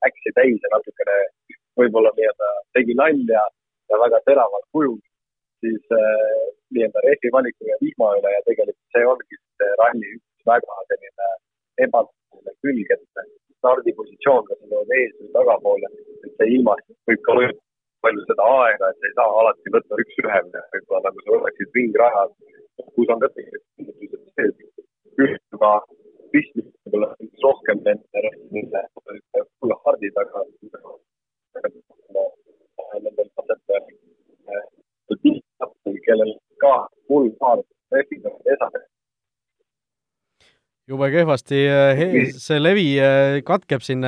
äksi 0.08 0.32
täis 0.36 0.60
ja 0.66 0.72
natukene 0.74 1.16
võib-olla 1.80 2.12
nii-öelda 2.16 2.50
tegi 2.76 2.96
nalja 3.00 3.44
ja 3.90 4.00
väga 4.04 4.20
teraval 4.28 4.64
kujul, 4.76 4.98
siis 5.64 5.96
äh, 5.98 6.34
nii-öelda 6.74 7.00
rehvi 7.06 7.32
valiku 7.36 7.70
ja 7.70 7.76
vihma 7.84 8.10
üle 8.18 8.30
ja 8.36 8.42
tegelikult 8.48 8.96
see 8.96 9.04
ongi 9.12 9.36
see 9.40 9.70
ralli 9.80 10.08
üks 10.16 10.48
väga 10.50 10.78
selline 10.90 11.28
ebatavaline 11.86 12.52
külg, 12.62 12.88
et 12.94 13.04
stardipositsioon, 13.58 14.42
kas 14.48 14.58
sa 14.60 14.80
oled 14.80 14.96
ees 15.00 15.12
või 15.20 15.30
tagapool, 15.36 15.86
et 15.88 16.32
see 16.38 16.48
ilmast 16.56 16.86
võib 17.10 17.22
ka 17.28 17.36
võtta 17.38 17.62
palju 18.04 18.22
seda 18.28 18.48
aega, 18.60 18.90
et 18.90 18.98
sa 19.00 19.08
ei 19.08 19.16
saa 19.18 19.30
alati 19.40 19.74
võtta 19.76 20.00
üks-ühe, 20.04 20.40
võib-olla 20.74 21.00
nagu 21.06 21.24
sa 21.24 21.36
võtaksid 21.36 21.78
ringrajad, 21.78 22.34
kus 22.96 23.12
on 23.14 23.22
ka 23.22 23.28
tegelikult 23.38 24.62
ühtluba 25.24 25.72
pistmist 26.34 26.72
võib-olla 26.84 27.08
rohkem 27.46 27.78
nende, 27.86 28.24
nende 28.56 28.80
full 29.60 29.74
hard'id, 29.86 30.20
aga 30.24 30.44
nendel 33.04 33.28
tasetel, 33.38 33.84
kellel 36.06 36.32
ka 36.62 36.74
full 37.08 37.30
hard 37.40 37.64
rehvid 37.94 38.26
on 38.30 38.36
esane 38.54 38.82
jube 40.94 41.10
kehvasti, 41.12 41.64
see 42.40 42.60
levi 42.62 42.86
katkeb 43.46 43.84
siin, 43.84 44.06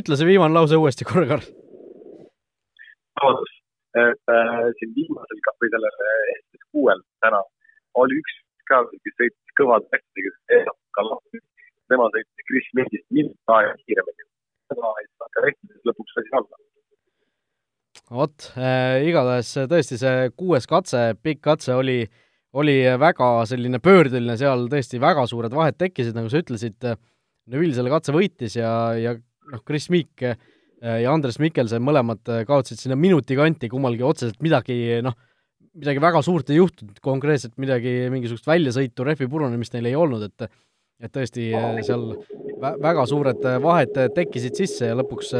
ütle 0.00 0.18
see 0.18 0.28
viimane 0.28 0.56
lause 0.56 0.80
uuesti 0.80 1.06
korra, 1.08 1.28
Karl. 1.34 1.50
vabandust, 3.20 3.60
et 4.00 4.32
äh, 4.34 4.64
siin 4.80 4.96
viimasel 4.96 5.42
või 5.62 5.70
sellel 5.72 6.00
ST6-l 6.40 7.04
täna 7.24 7.44
oli 8.00 8.18
üks 8.20 8.40
ka, 8.68 8.82
kes 8.90 9.16
sõitis 9.18 9.56
kõvad 9.58 9.86
tähtedega, 9.92 10.32
tema 11.92 12.10
sõitis 12.12 12.46
Chris 12.48 12.70
Mintist 12.76 13.06
minut 13.14 13.54
aega 13.56 13.74
kiiremini. 13.84 14.28
seda 14.72 14.92
ei 15.00 15.08
saa 15.10 15.32
ka 15.36 15.44
rehvides 15.44 15.88
lõpuks 15.88 16.20
asi 16.20 16.36
alla. 16.38 16.60
vot 18.18 18.50
äh,, 18.58 19.04
igatahes 19.08 19.54
tõesti 19.70 20.00
see 20.00 20.30
kuues 20.36 20.66
katse, 20.70 21.04
pikk 21.22 21.42
katse 21.44 21.76
oli, 21.76 21.98
oli 22.54 22.76
väga 23.00 23.28
selline 23.50 23.80
pöördeline, 23.82 24.36
seal 24.38 24.68
tõesti 24.70 25.00
väga 25.02 25.26
suured 25.30 25.54
vahed 25.54 25.78
tekkisid, 25.80 26.14
nagu 26.16 26.30
sa 26.30 26.42
ütlesid, 26.42 26.78
Neville 27.50 27.76
selle 27.76 27.90
katse 27.92 28.12
võitis 28.14 28.54
ja, 28.56 28.70
ja 28.96 29.10
noh, 29.52 29.60
Chris 29.68 29.90
Meek 29.92 30.22
äh, 30.24 30.38
ja 30.80 31.12
Andres 31.12 31.36
Mikkelsen 31.42 31.82
mõlemad 31.84 32.22
kaotasid 32.48 32.80
sinna 32.80 32.96
minuti 32.96 33.36
kanti, 33.36 33.68
kummalgi 33.68 34.04
otseselt 34.06 34.40
midagi 34.44 35.02
noh, 35.04 35.16
midagi 35.74 36.02
väga 36.02 36.22
suurt 36.24 36.52
ei 36.52 36.60
juhtunud, 36.60 37.00
konkreetselt 37.04 37.56
midagi, 37.60 37.92
mingisugust 38.12 38.46
väljasõitu, 38.48 39.06
rehvi 39.06 39.28
purunemist 39.30 39.74
neil 39.76 39.90
ei 39.90 39.98
olnud, 39.98 40.28
et 40.28 40.48
et 41.04 41.10
tõesti 41.12 41.48
seal 41.84 42.04
vä-, 42.62 42.76
väga 42.80 43.02
suured 43.10 43.46
vahed 43.60 43.96
tekkisid 44.14 44.54
sisse 44.56 44.86
ja 44.92 44.96
lõpuks 44.96 45.32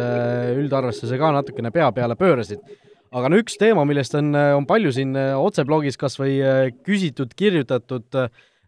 üldarvestuse 0.58 1.16
ka 1.20 1.30
natukene 1.36 1.70
pea 1.72 1.86
peale 1.94 2.16
pöörasid. 2.20 2.60
Aga 3.14 3.30
no 3.30 3.38
üks 3.38 3.58
teema, 3.60 3.84
millest 3.88 4.16
on, 4.18 4.32
on 4.34 4.66
palju 4.68 4.90
siin 4.96 5.14
otseblogis 5.16 5.98
kas 6.00 6.18
või 6.20 6.38
äh, 6.42 6.72
küsitud, 6.86 7.34
kirjutatud, 7.38 8.24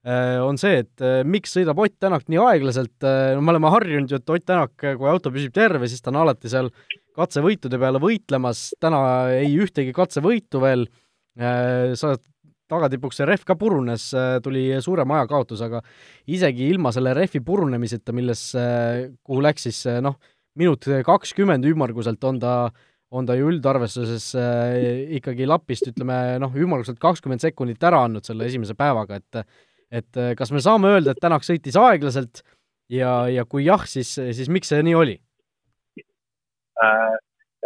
on 0.06 0.54
see, 0.54 0.84
et 0.84 1.02
miks 1.26 1.50
sõidab 1.56 1.80
Ott 1.82 1.96
Tänak 1.98 2.28
nii 2.30 2.38
aeglaselt, 2.38 3.02
no 3.02 3.40
me 3.42 3.50
oleme 3.50 3.72
harjunud 3.74 4.12
ju, 4.12 4.20
et 4.20 4.30
Ott 4.30 4.44
Tänak, 4.46 4.76
kui 4.78 5.08
auto 5.10 5.32
püsib 5.34 5.50
terve, 5.56 5.88
siis 5.90 5.98
ta 5.98 6.12
on 6.12 6.20
alati 6.20 6.52
seal 6.52 6.70
katsevõitude 7.18 7.80
peale 7.82 7.98
võitlemas, 7.98 8.68
täna 8.78 9.00
ei 9.34 9.50
ühtegi 9.58 9.90
katsevõitu 9.96 10.62
veel, 10.62 10.86
sa 11.98 12.14
tagatipuks 12.70 13.20
see 13.20 13.26
rehv 13.28 13.44
ka 13.46 13.56
purunes, 13.58 14.08
tuli 14.44 14.68
suurem 14.84 15.10
ajakaotus, 15.16 15.62
aga 15.66 15.82
isegi 16.30 16.70
ilma 16.70 16.92
selle 16.94 17.14
rehvi 17.16 17.42
purunemiseta, 17.46 18.14
milles, 18.14 18.48
kuhu 19.26 19.42
läks 19.42 19.66
siis 19.68 19.82
noh, 20.06 20.20
minut 20.58 20.86
kakskümmend 21.06 21.66
ümmarguselt 21.68 22.22
on 22.30 22.40
ta, 22.42 22.54
on 23.14 23.26
ta 23.28 23.36
ju 23.38 23.50
üldarvestuses 23.52 24.32
ikkagi 25.18 25.46
lapist, 25.46 25.86
ütleme 25.92 26.38
noh, 26.42 26.54
ümmarguselt 26.58 26.98
kakskümmend 27.02 27.44
sekundit 27.44 27.84
ära 27.86 28.02
andnud 28.06 28.26
selle 28.26 28.48
esimese 28.50 28.74
päevaga, 28.78 29.20
et 29.22 29.46
et 29.94 30.18
kas 30.34 30.50
me 30.50 30.58
saame 30.58 30.90
öelda, 30.96 31.12
et 31.14 31.20
Tänak 31.22 31.44
sõitis 31.46 31.76
aeglaselt 31.78 32.42
ja, 32.90 33.28
ja 33.30 33.44
kui 33.46 33.64
jah, 33.68 33.84
siis, 33.86 34.16
siis 34.18 34.50
miks 34.50 34.72
see 34.72 34.82
nii 34.82 34.96
oli 34.98 35.14
äh,? 36.82 37.14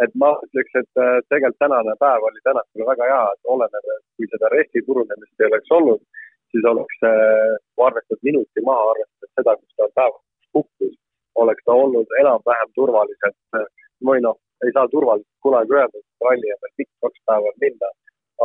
et 0.03 0.13
ma 0.21 0.31
ütleks, 0.45 0.73
et 0.81 1.01
äh, 1.01 1.19
tegelikult 1.29 1.59
tänane 1.61 1.93
päev 2.01 2.25
oli 2.27 2.41
Tänakule 2.47 2.87
väga 2.89 3.09
hea, 3.11 3.23
et 3.35 3.51
oleneb, 3.55 3.89
kui 4.17 4.29
seda 4.31 4.49
rehvi 4.53 4.83
purunemist 4.87 5.43
ei 5.43 5.49
oleks 5.49 5.73
olnud, 5.77 6.01
siis 6.53 6.67
oleks 6.71 7.03
äh,, 7.09 7.57
kui 7.75 7.87
arvestad 7.87 8.21
minuti 8.29 8.65
maha, 8.65 8.87
arvestades 8.93 9.33
seda, 9.39 9.55
kus 9.59 9.77
ta 9.77 9.89
päevas 9.99 10.23
kukkus, 10.57 10.95
oleks 11.43 11.67
ta 11.67 11.77
olnud 11.83 12.17
enam-vähem 12.23 12.73
turvaliselt, 12.77 13.37
äh, 13.59 13.67
või 14.09 14.23
noh, 14.25 14.39
ei 14.65 14.73
saa 14.75 14.87
turvaliselt 14.93 15.45
kunagi 15.45 15.77
öelda, 15.77 16.01
et 16.01 16.25
ralli 16.25 16.53
on 16.55 16.61
veel 16.65 16.75
pikk, 16.81 16.91
kaks 17.05 17.23
päeva 17.29 17.53
minna, 17.63 17.89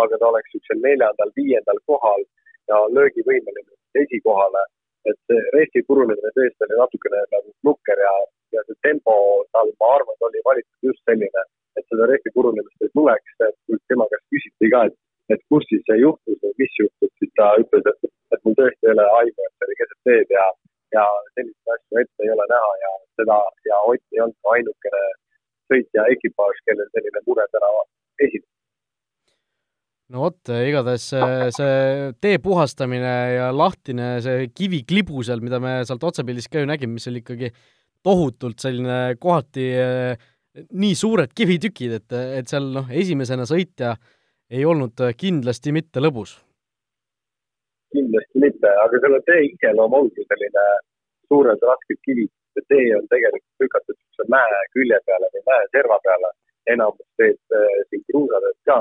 aga 0.02 0.18
ta 0.20 0.30
oleks 0.30 0.52
niisugusel 0.52 0.80
neljandal-viiendal 0.86 1.80
kohal 1.90 2.24
ja 2.70 2.80
löögivõimeline 2.98 4.02
esikohale, 4.02 4.62
et 5.10 5.36
rehvi 5.56 5.82
purunemine 5.88 6.32
tõesti 6.38 6.66
oli 6.66 6.80
natukene 6.82 7.22
nagu 7.34 7.54
nukker 7.68 8.02
ja 8.06 8.14
ja 8.54 8.62
see 8.66 8.78
tempo 8.86 9.14
tal, 9.52 9.70
ma 9.80 9.88
arvan, 9.96 10.18
oli 10.28 10.40
valitud 10.48 10.88
just 10.88 11.02
selline, 11.08 11.42
et 11.78 11.84
seda 11.90 12.08
rehvi 12.10 12.32
purunemist 12.36 12.86
ei 12.86 12.92
tuleks, 12.98 13.34
et 13.46 13.56
kui 13.66 13.80
tema 13.90 14.06
käest 14.12 14.26
küsiti 14.34 14.70
ka, 14.74 14.84
et, 14.88 14.96
et 15.34 15.42
kus 15.52 15.66
siis 15.70 15.82
see 15.88 15.98
juhtus 16.02 16.38
või 16.44 16.54
mis 16.62 16.78
juhtus, 16.82 17.12
siis 17.20 17.32
ta 17.40 17.50
ütles, 17.62 17.90
et, 17.92 18.14
et 18.36 18.40
mul 18.46 18.56
tõesti 18.60 18.88
ei 18.88 18.94
ole 18.94 19.06
aimu, 19.20 19.48
et 19.48 19.54
see 19.56 19.68
oli 19.68 19.78
keset 19.82 20.00
teed 20.08 20.34
ja, 20.38 20.46
ja 20.96 21.04
selliseid 21.34 21.74
asju 21.76 22.02
ette 22.02 22.26
ei 22.26 22.32
ole 22.36 22.48
näha 22.54 22.72
ja 22.84 22.92
seda 23.20 23.38
ja 23.70 23.82
Ott 23.92 24.04
ei 24.14 24.22
olnud 24.24 24.38
ka 24.42 24.56
ainukene 24.56 25.02
sõitja 25.70 26.06
ekipaaž, 26.14 26.60
kellel 26.68 26.92
selline 26.92 27.24
mure 27.26 27.46
täna 27.52 27.72
esineb 28.22 28.46
no 30.12 30.22
vot, 30.26 30.38
igatahes 30.54 31.08
see, 31.10 31.50
see 31.54 32.10
tee 32.22 32.38
puhastamine 32.42 33.14
ja 33.36 33.48
lahtine 33.54 34.16
see 34.24 34.46
kiviklibu 34.54 35.24
seal, 35.26 35.42
mida 35.42 35.58
me 35.62 35.80
sealt 35.88 36.04
otsepildist 36.06 36.52
ka 36.52 36.62
ju 36.62 36.70
nägime, 36.70 36.96
mis 36.98 37.08
oli 37.10 37.22
ikkagi 37.24 37.50
tohutult 38.06 38.62
selline 38.62 39.16
kohati 39.18 39.66
eh, 39.74 40.26
nii 40.70 40.94
suured 40.96 41.34
kivitükid, 41.36 41.98
et, 41.98 42.18
et 42.40 42.50
seal 42.50 42.70
noh, 42.76 42.86
esimesena 43.02 43.46
sõitja 43.48 43.96
ei 44.50 44.62
olnud 44.64 45.02
kindlasti 45.18 45.74
mitte 45.74 46.00
lõbus. 46.00 46.36
kindlasti 47.96 48.42
mitte, 48.44 48.70
aga 48.84 49.02
selle 49.02 49.20
tee 49.26 49.42
iseloom 49.50 49.98
ongi 50.00 50.24
selline 50.30 50.66
suured 51.26 51.66
rasked 51.66 51.98
kivid, 52.06 52.30
see 52.56 52.66
tee 52.72 52.88
on 52.98 53.06
tegelikult 53.12 53.64
lükatud 53.64 53.96
niisuguse 53.96 54.28
mäe 54.34 54.60
külje 54.74 54.98
peale 55.06 55.30
või 55.34 55.44
mäe 55.50 55.70
serva 55.76 55.98
peale, 56.06 56.32
enamus 56.74 57.08
teed 57.20 57.58
äh, 57.60 57.78
siin 57.90 58.04
kruusateed 58.10 58.58
ka. 58.70 58.78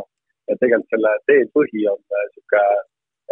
ja 0.50 0.58
tegelikult 0.62 0.96
selle 0.96 1.14
tee 1.32 1.44
põhi 1.58 1.86
on 1.94 2.02
niisugune 2.02 2.64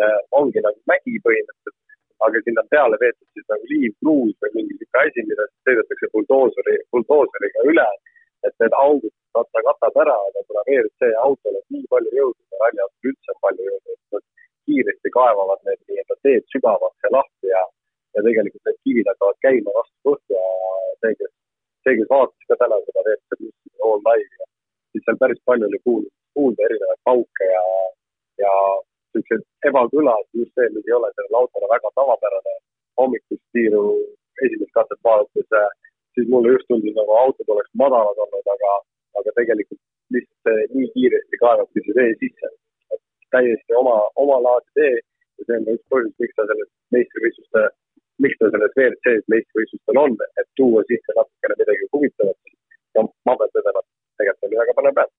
äh,, 0.04 0.20
ongi 0.40 0.64
nagu 0.66 0.80
mägi 0.92 1.18
põhimõtteliselt, 1.26 1.98
aga 2.28 2.44
sinna 2.46 2.64
peale 2.76 3.00
veetud 3.04 3.28
siis 3.34 3.50
nagu 3.54 3.70
liivkruus 3.74 4.38
või 4.46 4.56
mingi 4.60 4.80
sihuke 4.80 5.04
asi, 5.04 5.28
mida 5.32 5.50
siis 5.50 5.70
sõidetakse 5.70 6.12
buldooseri, 6.16 6.78
buldooseriga 6.96 7.70
üle. 7.74 7.90
et 8.44 8.56
need 8.60 8.74
augud 8.76 9.14
ta 9.34 9.62
katab 9.68 9.96
ära, 10.04 10.16
aga 10.30 10.42
kuna 10.48 10.62
WRC 10.68 11.12
autol 11.26 11.56
on 11.60 11.64
nii 11.74 11.86
palju 11.94 12.12
jõudu 12.20 12.60
ralliautol 12.62 13.10
üldse 13.10 13.34
on 13.34 13.40
palju 13.46 13.68
jõudu, 13.70 13.96
et 13.96 14.16
nad 14.16 14.26
kiiresti 14.68 15.12
kaevavad 15.18 15.62
need 15.68 15.80
nii-öelda 15.88 16.18
teed 16.28 16.46
sügavaks 16.54 17.08
ja 17.08 17.12
lahti 17.16 17.54
ja, 17.54 17.64
ja 18.16 18.26
tegelikult 18.26 18.70
need 18.70 18.80
kivid 18.88 19.10
hakkavad 19.12 19.38
käima 19.46 19.76
vastu 19.78 19.98
põhja 20.10 20.42
ja 20.88 20.96
see, 21.02 21.14
kes, 21.20 21.32
see, 21.84 21.96
kes 22.00 22.10
vaatas 22.16 22.50
ka 22.50 22.60
täna 22.62 22.80
seda 22.86 23.06
WRC 23.06 23.40
plussi 23.40 23.86
all 23.88 24.02
live'i, 24.08 24.50
siis 24.92 25.06
seal 25.06 25.22
päris 25.24 25.42
palju 25.50 25.70
oli 25.70 25.80
kuulda, 25.88 26.12
kuulda 26.38 26.68
erinevaid 26.68 27.02
pauke 27.10 27.50
ja, 27.52 27.64
ja 28.46 28.54
niisugused 29.14 29.70
ebakõlad, 29.70 30.28
just 30.40 30.54
see, 30.58 30.70
mis 30.76 30.90
ei 30.90 30.98
ole 30.98 31.10
sellele 31.14 31.42
autole 31.42 31.70
väga 31.76 31.94
tavapärane 32.00 32.56
hommikust 33.02 33.44
tiiru 33.56 33.86
esimest 34.46 34.74
katset 34.78 35.02
vaadates, 35.08 35.50
äh, 35.60 35.70
siis 36.14 36.30
mulle 36.34 36.54
just 36.54 36.68
tundus, 36.70 36.96
nagu 36.98 37.16
autod 37.24 37.54
oleks 37.56 37.72
madalad 37.84 38.22
olnud, 38.26 38.50
aga, 38.56 38.74
aga 39.20 39.36
tegelikult 39.40 39.82
lihtsalt 40.16 40.76
nii 40.78 40.90
kiiresti 40.96 41.42
kaevabki 41.44 41.86
see 41.86 41.98
tee 42.00 42.12
sisse. 42.22 42.54
täiesti 43.34 43.74
oma, 43.82 43.96
omalaadi 44.24 44.70
tee 44.78 44.94
ja 44.94 45.46
see 45.46 45.56
on 45.58 45.64
ka 45.68 45.74
üks 45.78 45.88
põhjus, 45.94 46.12
miks 46.22 46.36
ta 46.38 46.44
selles 46.50 46.70
meistrivõistluste, 46.96 47.64
ta 48.44 48.54
selles 48.54 48.78
WRC-s 48.78 49.30
meistrivõistlustel 49.34 50.04
on, 50.06 50.16
et 50.40 50.50
tuua 50.60 50.86
sisse 50.92 51.18
natukene 51.18 51.60
midagi 51.64 51.92
huvitavat. 51.96 52.56
no 52.98 53.10
ma 53.28 53.38
pean 53.40 53.54
tõdema, 53.58 53.84
et 53.84 54.22
tegelikult 54.22 54.50
oli 54.50 54.62
väga 54.62 54.80
põnev 54.80 54.98
päev 55.00 55.14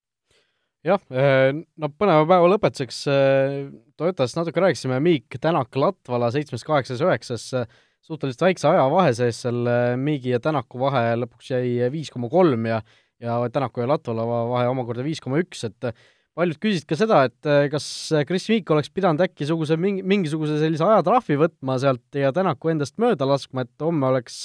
jah, 0.84 1.00
äh, 1.12 1.50
no 1.80 1.90
põneva 1.98 2.26
päeva 2.28 2.50
lõpetuseks 2.52 3.00
äh, 3.10 3.56
Toyotast 3.98 4.38
natuke 4.38 4.62
rääkisime, 4.62 5.00
Miik 5.04 5.38
Tänak 5.40 5.76
Latvala 5.78 6.30
seitsmes, 6.34 6.64
kaheksas, 6.66 7.02
üheksas, 7.04 7.46
äh, 7.56 7.68
suhteliselt 8.04 8.44
väikse 8.44 8.68
ajavahe 8.68 9.14
sees 9.16 9.40
seal 9.44 9.64
Miigi 10.00 10.34
ja 10.34 10.42
Tänaku 10.44 10.82
vahe 10.82 11.14
lõpuks 11.22 11.54
jäi 11.54 11.88
viis 11.92 12.12
koma 12.12 12.28
kolm 12.32 12.68
ja 12.68 12.82
ja 13.22 13.38
Tänaku 13.48 13.80
ja 13.80 13.88
Latvala 13.88 14.26
vahe 14.50 14.68
omakorda 14.68 15.04
viis 15.06 15.22
koma 15.24 15.38
üks, 15.40 15.64
et 15.64 15.88
paljud 16.34 16.58
küsisid 16.62 16.88
ka 16.90 16.98
seda, 16.98 17.24
et 17.28 17.70
kas 17.70 17.86
Chris 18.28 18.48
Miik 18.50 18.70
oleks 18.74 18.90
pidanud 18.90 19.22
äkki 19.22 19.46
suguse, 19.48 19.76
mingi, 19.80 20.02
mingisuguse 20.02 20.58
sellise 20.62 20.86
ajatrahvi 20.86 21.38
võtma 21.38 21.78
sealt 21.82 22.18
ja 22.18 22.32
Tänaku 22.34 22.72
endast 22.72 22.96
mööda 23.02 23.28
laskma, 23.28 23.66
et 23.66 23.84
homme 23.84 24.08
oleks 24.10 24.42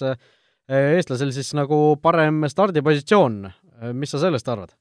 eestlasel 0.70 1.34
siis 1.34 1.50
nagu 1.58 1.98
parem 2.02 2.46
stardipositsioon. 2.46 3.42
mis 3.98 4.12
sa 4.12 4.20
sellest 4.22 4.48
arvad? 4.54 4.76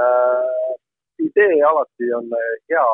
äh, 0.00 0.74
idee 1.18 1.62
alati 1.68 2.12
on 2.18 2.28
äh, 2.32 2.52
hea, 2.70 2.88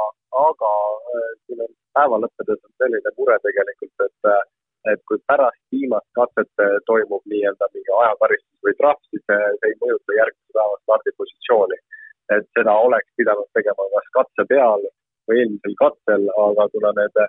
aga 0.45 0.73
äh, 1.15 1.29
siin 1.47 1.63
on 1.65 1.73
päeva 1.97 2.21
lõppedes 2.25 2.61
on 2.67 2.73
selline 2.83 3.13
mure 3.19 3.37
tegelikult, 3.47 4.07
et 4.07 4.31
äh, 4.33 4.47
et 4.93 5.01
kui 5.11 5.19
pärast 5.31 5.61
viimast 5.75 6.07
katset 6.17 6.63
äh, 6.65 6.77
toimub 6.91 7.25
nii-öelda 7.31 7.69
mingi 7.75 7.93
ajakaristus 8.03 8.67
või 8.67 8.75
trahv, 8.79 9.01
siis 9.11 9.25
see 9.29 9.49
ei 9.69 9.75
mõjuta 9.83 10.19
järgmise 10.21 10.55
päeva 10.59 10.77
stardipositsiooni. 10.85 11.81
Et 12.37 12.47
seda 12.59 12.75
oleks 12.87 13.11
pidanud 13.21 13.49
tegema 13.57 13.89
kas 13.95 14.09
katse 14.19 14.47
peal 14.53 14.87
või 15.29 15.43
eelmisel 15.43 15.77
katsel, 15.83 16.25
aga 16.45 16.69
kuna 16.75 16.95
need 17.01 17.21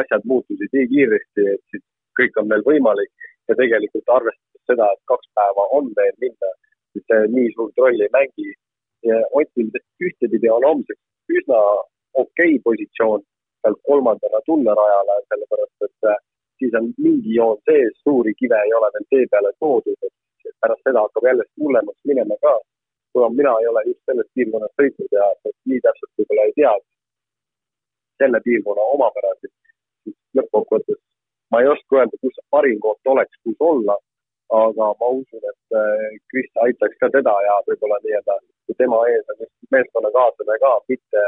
asjad 0.00 0.24
muutusid 0.30 0.74
nii 0.76 0.88
kiiresti, 0.92 1.46
et 1.54 1.62
siis 1.72 1.84
kõik 2.18 2.40
on 2.42 2.50
veel 2.52 2.64
võimalik 2.66 3.28
ja 3.48 3.56
tegelikult 3.60 4.14
arvestades 4.18 4.64
seda, 4.70 4.88
et 4.92 5.02
kaks 5.10 5.30
päeva 5.38 5.68
on 5.78 5.92
veel 5.98 6.16
minna, 6.24 6.50
siis 6.92 7.06
see 7.10 7.30
nii 7.36 7.52
suurt 7.54 7.84
rolli 7.84 8.06
ei 8.06 8.14
mängi 8.14 8.50
Otil 9.38 9.68
ühtepidi 10.02 10.48
on 10.50 10.64
homseks 10.66 11.02
üsna 11.38 11.58
okei 12.22 12.54
okay 12.56 12.62
positsioon 12.64 13.22
sealt 13.62 13.78
kolmandana 13.88 14.40
tulla 14.46 14.74
rajale, 14.74 15.14
sellepärast 15.30 15.86
et 15.86 16.08
äh, 16.10 16.18
siis 16.58 16.74
on 16.80 16.90
mingi 17.04 17.34
joon 17.38 17.60
sees, 17.68 17.94
suuri 18.02 18.34
kive 18.40 18.58
ei 18.64 18.72
ole 18.78 18.90
veel 18.94 19.06
tee 19.14 19.26
peale 19.30 19.52
toodud, 19.62 19.98
et 20.06 20.56
pärast 20.62 20.82
seda 20.88 21.04
hakkab 21.06 21.28
jälle 21.30 21.46
hullemaks 21.60 22.00
minema 22.10 22.36
ka. 22.42 22.54
Kuna 23.18 23.30
mina 23.40 23.54
ei 23.60 23.70
ole 23.72 23.84
just 23.90 24.00
selles 24.06 24.30
piirkonnas 24.34 24.74
sõitnud 24.80 25.18
ja 25.18 25.26
nii 25.70 25.80
täpselt 25.86 26.12
võib-olla 26.20 26.46
ei 26.48 26.56
tea 26.60 26.74
selle 28.22 28.40
piirkonna 28.46 28.84
omapärasid, 28.96 29.52
siis 30.04 30.16
lõppkokkuvõttes 30.38 31.00
ma 31.52 31.62
ei 31.62 31.70
oska 31.74 32.00
öelda, 32.00 32.20
kus 32.22 32.38
parim 32.54 32.78
koht 32.84 33.12
oleks, 33.14 33.40
kus 33.44 33.66
olla 33.70 33.96
aga 34.56 34.86
ma 35.00 35.08
usun, 35.12 35.42
et 35.50 35.76
äh, 35.76 36.04
Kris 36.32 36.48
aitaks 36.64 36.96
ka 37.00 37.10
teda 37.12 37.34
ja 37.46 37.56
võib-olla 37.68 37.98
nii-öelda, 38.04 38.36
tema 38.80 39.00
ees 39.10 39.32
on 39.32 39.42
just 39.42 39.72
meeskonnakaaslane 39.74 40.56
ka, 40.62 40.72
mitte, 40.92 41.24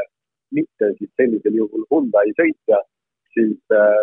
mitte 0.57 0.89
siis 0.97 1.11
sellisel 1.19 1.59
juhul 1.59 1.85
Hyundai 1.91 2.33
sõitja, 2.39 2.81
siis 3.35 3.75
äh, 3.77 3.99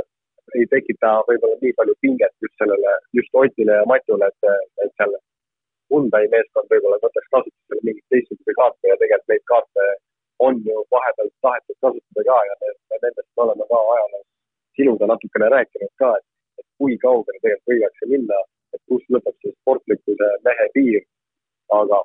ei 0.59 0.69
tekita 0.75 1.17
võib-olla 1.31 1.59
nii 1.63 1.75
palju 1.81 1.97
pinget 2.05 2.35
just 2.45 2.55
sellele, 2.63 2.95
just 3.19 3.35
Otile 3.43 3.81
ja 3.81 3.89
Matule, 3.91 4.31
et, 4.31 4.55
et 4.85 4.95
seal 4.95 5.17
Hyundai 5.91 6.25
meeskond 6.35 6.69
võib-olla 6.73 7.01
võtaks 7.05 7.31
kasutusele 7.35 7.87
mingeid 7.87 8.07
teistsuguseid 8.13 8.59
kaarte 8.61 8.93
ja 8.93 8.97
tegelikult 9.03 9.33
neid 9.33 9.47
kaarte 9.53 9.87
on 10.47 10.61
ju 10.69 10.83
vahepeal 10.95 11.31
tahetud 11.47 11.79
kasutada 11.85 12.27
ka 12.31 12.39
ja 12.49 12.55
nendest 12.63 13.31
me 13.37 13.45
oleme 13.47 13.65
ka 13.71 13.79
ajaloos 13.95 14.27
sinuga 14.79 15.09
natukene 15.11 15.49
rääkinud 15.55 15.95
ka, 16.03 16.11
et, 16.19 16.27
et 16.61 16.69
kui 16.79 16.95
kaugele 17.07 17.41
tegelikult 17.43 17.73
võidakse 17.73 18.11
minna 18.13 18.39
et 18.75 18.83
kus 18.91 19.05
lõpeb 19.15 19.37
see 19.43 19.55
sportlikkuse 19.57 20.29
mehe 20.47 20.69
piir. 20.77 21.03
aga 21.79 21.99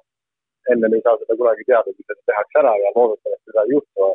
ennem 0.73 0.95
ei 0.95 1.03
saa 1.03 1.19
seda 1.19 1.35
kunagi 1.39 1.65
teada, 1.67 1.91
kui 1.95 2.05
seda 2.07 2.23
tehakse 2.31 2.59
ära 2.61 2.73
ja 2.83 2.89
loodetavasti 2.95 3.51
seda 3.51 3.63
ei 3.67 3.75
juhtu. 3.75 4.09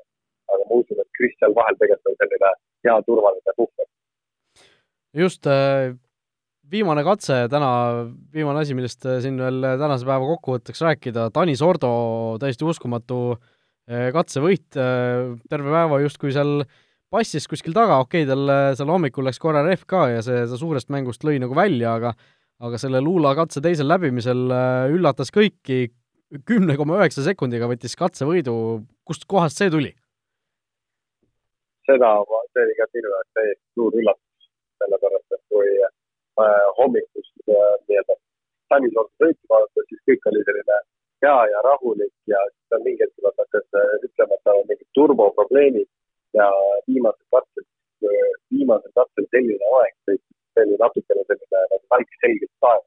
aga 0.53 0.67
ma 0.69 0.81
usun, 0.81 1.01
et 1.05 1.11
Kris 1.17 1.35
seal 1.41 1.55
vahel 1.61 1.77
tegelikult 1.81 2.13
on 2.13 2.19
selline 2.23 2.53
hea 2.89 2.99
turvaline 3.09 3.57
puhver. 3.61 3.89
just, 5.23 5.47
äh, 5.47 5.95
viimane 6.71 7.05
katse 7.07 7.45
täna, 7.53 7.71
viimane 8.35 8.63
asi, 8.63 8.77
millest 8.77 9.07
äh, 9.09 9.21
siin 9.25 9.39
veel 9.41 9.65
tänase 9.81 10.07
päeva 10.09 10.29
kokkuvõtteks 10.35 10.83
rääkida, 10.87 11.29
Tanis 11.35 11.63
Ordo 11.65 11.91
täiesti 12.43 12.67
uskumatu 12.69 13.21
äh, 13.35 14.09
katsevõit, 14.15 14.67
terve 14.73 15.75
päeva 15.75 16.01
justkui 16.05 16.35
seal 16.35 16.65
passis 17.13 17.49
kuskil 17.49 17.77
taga, 17.77 18.01
okei 18.05 18.27
okay,, 18.27 18.33
tal 18.33 18.75
seal 18.77 18.93
hommikul 18.93 19.25
läks 19.29 19.41
korra 19.41 19.65
rehv 19.65 19.87
ka 19.89 20.09
ja 20.13 20.25
see, 20.25 20.43
ta 20.49 20.59
suurest 20.61 20.93
mängust 20.93 21.25
lõi 21.25 21.39
nagu 21.43 21.57
välja, 21.57 21.97
aga 22.01 22.17
aga 22.59 22.79
selle 22.81 22.99
Luula 22.99 23.37
katse 23.39 23.63
teisel 23.63 23.87
läbimisel 23.87 24.51
üllatas 24.91 25.31
kõiki, 25.31 25.93
kümne 26.45 26.75
koma 26.77 26.97
üheksa 26.99 27.23
sekundiga 27.23 27.69
võttis 27.71 27.95
katsevõidu, 27.97 28.55
kust 29.07 29.29
kohast 29.31 29.63
see 29.63 29.71
tuli? 29.71 29.95
seda, 31.89 32.11
see 32.53 32.65
oli 32.67 32.77
ka 32.79 32.87
minu 32.97 33.13
jaoks 33.13 33.31
täiesti 33.39 33.65
suur 33.77 33.97
üllatus, 34.01 34.49
sellepärast 34.83 35.37
et 35.37 35.43
kui 35.53 35.71
äh, 35.87 35.93
hommikust 36.78 37.35
äh, 37.49 37.75
nii-öelda 37.88 38.14
Tanisoolt 38.68 39.11
sõitu 39.23 39.49
vaadata, 39.50 39.85
siis 39.88 40.00
kõik 40.09 40.26
oli 40.30 40.42
selline 40.47 40.78
hea 41.25 41.38
ja 41.52 41.61
rahulik 41.66 42.12
ja 42.33 42.40
siis 42.50 42.66
ta 42.71 42.80
mingi 42.85 43.02
hetk 43.02 43.14
tuleb 43.16 43.40
hakkas 43.42 43.66
äh, 43.80 43.95
ütlema, 44.07 44.37
et 44.37 44.45
tal 44.45 44.61
on 44.61 44.68
mingid 44.71 44.88
turboprobleemid 44.99 45.88
ja 46.38 46.49
viimasel 46.90 47.26
katsel, 47.35 47.66
äh, 48.11 48.35
viimasel 48.54 48.92
katsel 49.00 49.28
selline 49.33 49.73
aeg 49.80 49.95
sõitis, 50.04 50.37
see 50.52 50.66
oli 50.66 50.78
natukene 50.85 51.25
selline 51.30 51.64
nagu 51.73 51.85
välk 51.95 52.21
selgelt 52.23 52.54
taevas. 52.66 52.87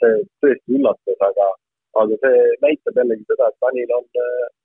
see 0.00 0.16
tõesti 0.42 0.78
üllatas, 0.78 1.20
aga 1.28 1.50
aga 2.02 2.16
see 2.24 2.38
näitab 2.64 2.96
jällegi 2.98 3.28
seda, 3.30 3.52
et 3.52 3.60
Tanil 3.62 3.92
on, 3.98 4.06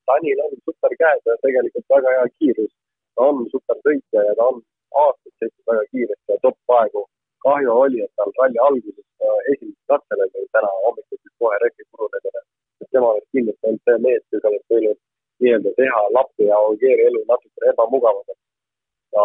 Tanil 0.10 0.40
on 0.46 0.56
super 0.66 0.96
käed 1.04 1.30
ja 1.30 1.36
tegelikult 1.46 1.86
väga 1.96 2.16
hea 2.18 2.26
kiirus. 2.40 2.74
ta 3.16 3.28
on 3.30 3.46
super 3.54 3.78
sõitja 3.86 4.24
ja 4.30 4.34
ta 4.40 4.48
on 4.54 4.64
aastaid 5.04 5.34
sõitnud 5.44 5.66
väga 5.72 5.84
kiiresti 5.92 6.34
ja 6.34 6.40
top-aegu. 6.48 7.04
Kahju 7.46 7.72
oli, 7.84 8.02
et 8.06 8.14
tal 8.18 8.32
ralli 8.40 8.60
alguses 8.68 9.06
esimesel 9.52 9.88
katsel 9.92 10.24
oli 10.26 10.48
täna 10.56 10.72
hommikul 10.86 11.18
siis 11.22 11.36
kohe 11.40 11.58
reki 11.64 11.84
purunemine. 11.92 12.42
et 12.82 12.90
tema 12.92 13.08
oleks 13.12 13.30
kindlasti 13.36 13.68
olnud 13.68 13.82
see 13.86 13.98
mees, 14.06 14.24
kes 14.32 14.48
oleks 14.50 14.68
võinud 14.74 15.00
nii-öelda 15.42 15.72
teha 15.80 16.02
Lappi 16.16 16.46
ja 16.52 16.58
Ogieri 16.70 17.06
elu 17.10 17.22
natukene 17.32 17.72
ebamugavamaks. 17.74 18.42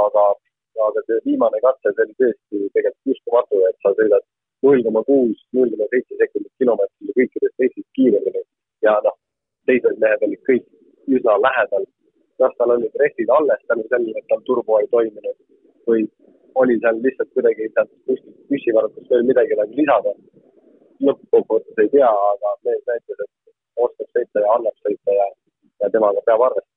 aga, 0.03 0.25
aga 0.89 1.01
see 1.07 1.19
viimane 1.27 1.59
katse, 1.67 1.89
see 1.95 2.05
oli 2.07 2.17
tõesti 2.21 2.57
tegelikult 2.77 3.13
uskumatu, 3.15 3.63
et 3.69 3.77
sa 3.83 3.95
sõidad 3.99 4.25
null 4.65 4.85
koma 4.87 5.03
kuus, 5.11 5.39
null 5.57 5.71
koma 5.75 5.87
seitse 5.93 6.21
sekundit 6.21 6.53
kilomeetrile 6.63 7.17
kõikidest 7.19 7.57
teistest 7.61 7.91
kiiremini 7.97 8.43
ja 8.87 8.95
noh, 9.07 9.17
teised 9.69 10.01
mehed 10.05 10.25
olid 10.29 10.43
kõik 10.49 10.65
üsna 11.17 11.37
lähedal. 11.47 11.85
kas 12.39 12.55
tal 12.59 12.73
olid 12.75 12.95
rehvid 13.01 13.29
alles 13.31 13.61
tänu 13.71 13.85
sellele, 13.89 14.19
et 14.19 14.27
tal 14.31 14.41
turbo 14.47 14.79
ei 14.81 14.89
toiminud 14.95 15.37
või 15.89 16.01
oli 16.63 16.77
seal 16.83 17.01
lihtsalt 17.05 17.31
kuidagi 17.37 17.71
sealt 17.73 17.91
kuskilt 18.09 18.37
püssivarrutust 18.51 19.11
veel 19.11 19.27
midagi 19.31 19.59
nagu 19.61 19.81
lisada. 19.81 20.15
lõppkokkuvõttes 21.05 21.81
ei 21.83 21.89
tea, 21.93 22.11
aga 22.33 22.51
mees 22.67 22.85
näitas, 22.89 23.25
et 23.25 23.83
oskab 23.87 24.07
sõita 24.15 24.45
ja 24.45 24.53
annab 24.55 24.77
sõita 24.87 25.17
ja, 25.17 25.27
ja 25.83 25.91
temaga 25.91 26.23
peab 26.29 26.45
arvestama. 26.47 26.71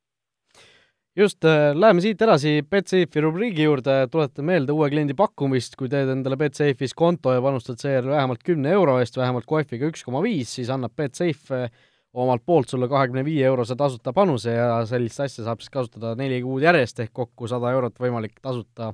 Just, 1.17 1.45
äh, 1.45 1.71
läheme 1.73 2.01
siit 2.01 2.21
edasi 2.21 2.61
Betsafe'i 2.71 3.21
rubriigi 3.23 3.63
juurde, 3.65 3.93
tuletan 4.13 4.45
meelde 4.45 4.73
uue 4.73 4.89
kliendi 4.89 5.15
pakkumist, 5.17 5.77
kui 5.77 5.89
teed 5.89 6.09
endale 6.13 6.37
Betsafe'is 6.37 6.93
konto 6.97 7.33
ja 7.33 7.41
panustad 7.41 7.81
seejärel 7.81 8.13
vähemalt 8.13 8.43
kümne 8.45 8.73
euro 8.73 8.97
eest, 9.01 9.17
vähemalt 9.17 9.45
kohviga 9.49 9.89
üks 9.89 10.05
koma 10.05 10.21
viis, 10.25 10.51
siis 10.57 10.69
annab 10.73 10.93
Betsafe 10.97 11.63
äh, 11.69 11.79
omalt 12.17 12.43
poolt 12.45 12.69
sulle 12.69 12.87
kahekümne 12.89 13.23
viie 13.25 13.45
eurose 13.45 13.75
tasuta 13.77 14.13
panuse 14.15 14.53
ja 14.55 14.69
sellist 14.89 15.19
asja 15.21 15.45
saab 15.45 15.61
siis 15.61 15.73
kasutada 15.73 16.15
neli 16.17 16.39
kuud 16.41 16.65
järjest, 16.65 17.03
ehk 17.03 17.13
kokku 17.13 17.49
sada 17.51 17.71
eurot 17.75 17.99
võimalik 18.01 18.39
tasuta 18.41 18.93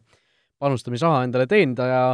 panustamisraha 0.63 1.27
endale 1.27 1.49
teenida 1.51 1.89
ja 1.89 2.05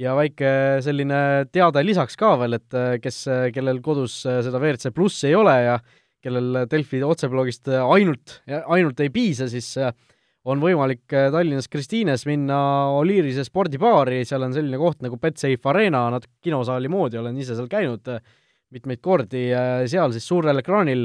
ja 0.00 0.14
väike 0.16 0.48
selline 0.82 1.16
teade 1.52 1.82
lisaks 1.84 2.16
ka 2.18 2.32
veel, 2.40 2.56
et 2.56 2.74
äh, 2.74 2.94
kes, 2.98 3.24
kellel 3.54 3.78
kodus 3.84 4.22
seda 4.24 4.58
WRC 4.58 4.90
plussi 4.96 5.28
ei 5.30 5.36
ole 5.38 5.56
ja 5.62 5.76
kellel 6.22 6.64
Delfi 6.70 7.02
otseblogist 7.04 7.70
ainult, 7.82 8.38
ainult 8.70 9.00
ei 9.02 9.10
piisa, 9.14 9.48
siis 9.50 9.72
äh, 9.80 9.92
on 10.48 10.62
võimalik 10.62 11.12
äh, 11.14 11.28
Tallinnas 11.34 11.70
Kristiines 11.70 12.24
minna 12.28 12.58
Oliirise 12.98 13.44
spordibaari, 13.46 14.22
seal 14.28 14.46
on 14.46 14.54
selline 14.54 14.78
koht 14.80 15.02
nagu 15.04 15.18
Betsafe 15.22 15.70
Arena, 15.72 16.06
natuke 16.14 16.48
kinosaali 16.48 16.90
moodi, 16.92 17.18
olen 17.20 17.38
ise 17.42 17.56
seal 17.58 17.70
käinud 17.70 18.12
äh, 18.14 18.22
mitmeid 18.72 19.02
kordi, 19.04 19.50
seal 19.84 20.14
siis 20.14 20.24
suurel 20.24 20.56
ekraanil 20.62 21.02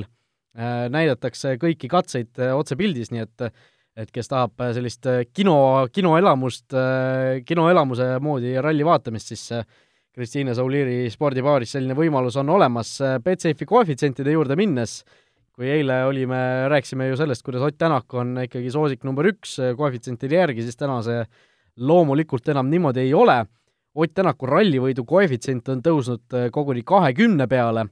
näidatakse 0.87 1.57
kõiki 1.59 1.89
katseid 1.91 2.39
otsepildis, 2.55 3.11
nii 3.11 3.25
et 3.25 3.43
et 3.97 4.11
kes 4.13 4.29
tahab 4.29 4.61
sellist 4.77 5.07
kino, 5.33 5.57
kinoelamust, 5.89 6.73
kinoelamuse 7.45 8.11
moodi 8.21 8.53
ralli 8.61 8.85
vaatamist, 8.85 9.33
siis 9.33 9.49
Kristiine 10.17 10.53
Sauliiri 10.57 11.09
spordibaaris 11.13 11.75
selline 11.75 11.93
võimalus 11.97 12.37
on 12.41 12.49
olemas. 12.49 12.95
Betsafe'i 13.21 13.67
koefitsientide 13.69 14.33
juurde 14.33 14.55
minnes, 14.57 14.99
kui 15.57 15.69
eile 15.73 16.03
olime, 16.05 16.39
rääkisime 16.73 17.09
ju 17.09 17.17
sellest, 17.19 17.43
kuidas 17.45 17.65
Ott 17.65 17.77
Tänak 17.77 18.13
on 18.17 18.35
ikkagi 18.45 18.71
soosik 18.73 19.05
number 19.05 19.29
üks 19.29 19.57
koefitsientide 19.77 20.39
järgi, 20.39 20.65
siis 20.65 20.77
täna 20.77 20.99
see 21.05 21.21
loomulikult 21.77 22.49
enam 22.49 22.69
niimoodi 22.69 23.05
ei 23.05 23.13
ole. 23.17 23.43
Ott 23.97 24.13
Tänaku 24.13 24.49
rallivõidu 24.49 25.05
koefitsient 25.09 25.69
on 25.73 25.81
tõusnud 25.85 26.37
koguni 26.53 26.81
kahekümne 26.85 27.45
peale, 27.49 27.87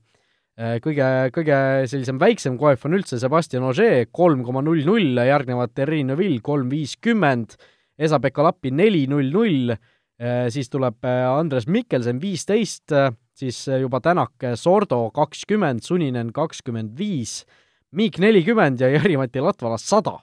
kõige, 0.55 1.07
kõige 1.35 1.57
sellisem 1.91 2.19
väiksem 2.21 2.53
koef 2.59 2.85
on 2.87 2.95
üldse 2.95 3.19
Sebastian 3.19 3.65
Ogier, 3.67 4.05
kolm 4.15 4.45
koma 4.47 4.61
null 4.63 4.85
null, 4.87 5.19
järgnevad 5.19 5.73
Terrin 5.75 6.13
Neville 6.13 6.39
kolm 6.45 6.69
viiskümmend, 6.71 7.57
Esa-Pekka 7.99 8.45
Lappi 8.45 8.71
neli 8.71 9.03
null 9.11 9.33
null, 9.33 9.75
Äh, 10.15 10.47
siis 10.47 10.69
tuleb 10.71 11.03
äh, 11.03 11.27
Andres 11.27 11.67
Mikkelsen 11.67 12.21
viisteist, 12.21 12.91
äh, 12.91 13.11
siis 13.35 13.65
juba 13.67 13.99
Tänak 13.99 14.45
Sordo 14.55 15.09
kakskümmend, 15.11 15.83
Suninen 15.83 16.31
kakskümmend 16.31 16.95
viis, 16.97 17.43
Miik 17.91 18.19
nelikümmend 18.19 18.79
ja 18.79 18.87
Jari-Mati 18.93 19.43
Latvala 19.43 19.77
sada. 19.77 20.19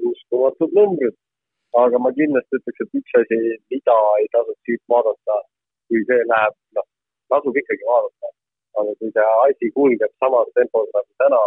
uskumatud 0.00 0.72
numbrid, 0.72 1.16
aga 1.76 1.98
ma 2.00 2.10
kindlasti 2.16 2.56
ütleks, 2.56 2.80
et 2.84 2.98
üks 3.00 3.16
asi, 3.20 3.38
mida 3.72 3.96
ei 4.20 4.26
tasuks 4.32 4.60
siit 4.64 4.82
vaadata, 4.88 5.36
kui 5.88 6.00
see 6.08 6.24
läheb, 6.32 6.56
noh, 6.76 6.86
tasub 7.32 7.56
ikkagi 7.62 7.88
vaadata, 7.88 8.30
aga 8.80 8.94
kui 8.98 9.10
see 9.16 9.26
asi 9.46 9.72
kulgeb 9.76 10.12
samas 10.22 10.54
tempos 10.58 10.88
nagu 10.96 11.12
täna 11.22 11.42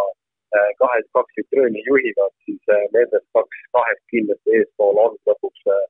kahes, 0.80 1.06
kaks 1.16 1.38
vitrööni 1.38 1.82
juhivad, 1.88 2.32
siis 2.46 2.74
äh, 2.74 2.84
nendest 2.94 3.26
kaks 3.36 3.62
kahest 3.76 4.02
kindlasti 4.12 4.58
eespool 4.58 5.00
on 5.04 5.16
lõpuks 5.28 5.70
äh, 5.74 5.86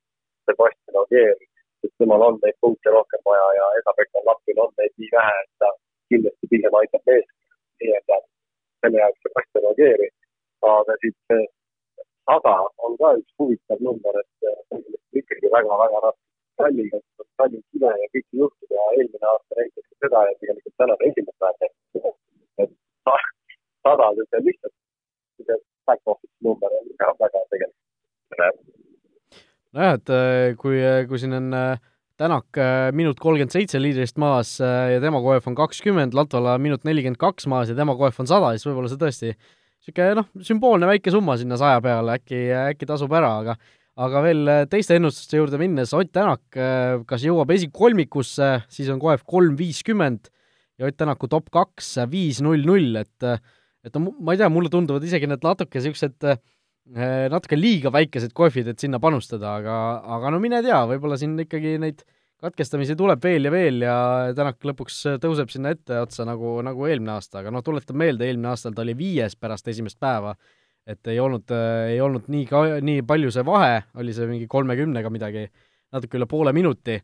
Sebastian 0.48 1.00
Ogier, 1.02 1.34
sest 1.82 1.94
temal 2.00 2.24
on 2.28 2.38
neid 2.44 2.56
punkte 2.64 2.92
rohkem 2.94 3.22
vaja 3.28 3.48
ja 3.58 3.66
Esa-Pekka 3.80 4.24
Lappil 4.28 4.60
on 4.64 4.72
neid 4.80 4.94
nii 5.00 5.10
vähe, 5.16 5.34
et 5.42 5.52
ta 5.62 5.70
kindlasti 6.12 6.50
pigem 6.52 6.78
aitab 6.80 7.10
meest. 7.10 7.32
Nii-öelda 7.82 8.20
selle 8.84 9.02
jaoks 9.02 9.26
Sebastian 9.26 9.70
Ogieri. 9.72 10.08
aga 10.64 10.94
siit 11.00 11.16
sada 12.24 12.54
on 12.86 12.94
ka 13.00 13.10
üks 13.20 13.32
huvitav 13.38 13.80
number, 13.88 14.20
et 14.22 14.48
äh, 14.50 14.84
ikkagi 15.20 15.52
väga-väga 15.56 16.04
raske 16.06 16.33
ralliga, 16.62 17.00
ralli 17.40 17.60
kime 17.72 17.92
ja 18.02 18.10
kõike 18.14 18.40
juhtub 18.42 18.76
ja 18.76 18.84
eelmine 18.96 19.30
aasta 19.30 19.60
näitas 19.60 19.86
ka 19.88 20.06
seda 20.06 20.22
ja 20.28 20.34
tegelikult 20.40 20.76
tänane 20.82 21.08
esimene 21.10 21.36
päev, 21.42 21.56
et 22.64 22.74
sada, 23.84 24.10
niisugune 24.18 24.44
lihtsalt 24.48 24.74
niisugune 24.74 25.58
back 25.88 26.12
office 26.12 26.36
number 26.46 26.76
on 26.78 26.92
ka 27.00 27.10
väga 27.24 27.42
tegelikult 27.54 27.82
põnev. 28.34 28.60
nojah, 29.74 29.98
et 29.98 30.14
äh, 30.14 30.46
kui, 30.60 30.78
äh, 30.78 31.02
kui 31.10 31.20
siin 31.22 31.36
on 31.40 31.50
äh, 31.64 31.90
Tänak 32.14 32.54
minut 32.94 33.18
kolmkümmend 33.18 33.50
seitse 33.50 33.80
liidrist 33.80 34.20
maas 34.22 34.52
ja 34.62 35.00
tema 35.02 35.18
koef 35.18 35.48
on 35.50 35.56
kakskümmend, 35.58 36.12
Latvala 36.14 36.52
minut 36.62 36.84
nelikümmend 36.86 37.18
kaks 37.18 37.48
maas 37.50 37.72
ja 37.72 37.74
tema 37.74 37.96
koef 37.98 38.20
on 38.22 38.28
sada, 38.30 38.52
siis 38.54 38.68
võib-olla 38.68 38.86
see 38.92 39.00
tõesti 39.00 39.32
niisugune 39.34 40.20
noh, 40.20 40.28
sümboolne 40.46 40.86
väike 40.86 41.10
summa 41.10 41.34
sinna 41.40 41.58
saja 41.58 41.80
peale, 41.82 42.14
äkki, 42.14 42.38
äkki 42.70 42.86
tasub 42.86 43.12
ära, 43.18 43.32
aga 43.42 43.56
aga 43.94 44.22
veel 44.24 44.54
teiste 44.70 44.96
ennustuste 44.98 45.38
juurde 45.38 45.60
minnes, 45.60 45.92
Ott 45.94 46.12
Tänak 46.14 46.42
kas 47.06 47.26
jõuab 47.26 47.52
esikolmikusse, 47.54 48.64
siis 48.68 48.88
on 48.90 49.02
koef 49.02 49.22
kolm 49.28 49.54
viiskümmend 49.58 50.32
ja 50.78 50.88
Ott 50.88 50.98
Tänaku 50.98 51.30
top 51.30 51.52
kaks 51.54 51.94
viis 52.10 52.42
null 52.42 52.66
null, 52.66 52.98
et 53.02 53.28
et 53.84 53.94
no 53.94 54.14
ma 54.24 54.34
ei 54.34 54.40
tea, 54.40 54.48
mulle 54.50 54.72
tunduvad 54.72 55.04
isegi 55.04 55.28
need 55.28 55.44
natuke 55.44 55.78
niisugused 55.78 56.24
äh, 56.26 56.40
natuke 57.32 57.56
liiga 57.58 57.92
väikesed 57.92 58.34
kohvid, 58.36 58.68
et 58.72 58.82
sinna 58.82 59.00
panustada, 59.00 59.56
aga, 59.60 59.78
aga 60.16 60.34
no 60.34 60.40
mine 60.42 60.60
tea, 60.64 60.82
võib-olla 60.90 61.18
siin 61.20 61.36
ikkagi 61.44 61.76
neid 61.80 62.02
katkestamisi 62.44 62.96
tuleb 62.98 63.22
veel 63.24 63.48
ja 63.48 63.52
veel 63.54 63.84
ja 63.86 63.96
Tänak 64.36 64.64
lõpuks 64.68 64.98
tõuseb 65.22 65.52
sinna 65.52 65.72
etteotsa 65.72 66.26
nagu, 66.28 66.58
nagu 66.66 66.88
eelmine 66.88 67.14
aasta, 67.16 67.40
aga 67.40 67.52
noh, 67.54 67.64
tuletan 67.64 67.96
meelde, 68.00 68.28
eelmine 68.28 68.52
aastal 68.52 68.76
ta 68.76 68.84
oli 68.84 68.96
viies 68.98 69.36
pärast 69.36 69.68
esimest 69.72 70.00
päeva, 70.02 70.34
et 70.86 71.12
ei 71.12 71.20
olnud, 71.20 71.52
ei 71.88 72.00
olnud 72.04 72.28
nii 72.32 72.46
ka-, 72.48 72.80
nii 72.84 73.04
palju 73.08 73.32
see 73.32 73.44
vahe, 73.46 73.82
oli 74.00 74.14
see 74.16 74.28
mingi 74.28 74.48
kolmekümnega 74.50 75.12
midagi, 75.12 75.46
natuke 75.94 76.18
üle 76.18 76.28
poole 76.28 76.52
minuti, 76.56 76.98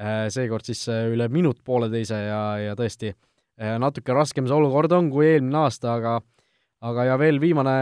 äh, 0.00 0.24
seekord 0.32 0.66
siis 0.66 0.82
üle 0.90 1.28
minut 1.32 1.60
pooleteise 1.64 2.18
ja, 2.26 2.42
ja 2.70 2.74
tõesti 2.78 3.12
äh, 3.12 3.76
natuke 3.82 4.16
raskem 4.16 4.48
see 4.48 4.56
olukord 4.56 4.92
on 4.96 5.12
kui 5.14 5.28
eelmine 5.30 5.64
aasta, 5.66 5.96
aga 6.00 6.18
aga 6.80 7.10
ja 7.10 7.16
veel 7.20 7.40
viimane 7.42 7.74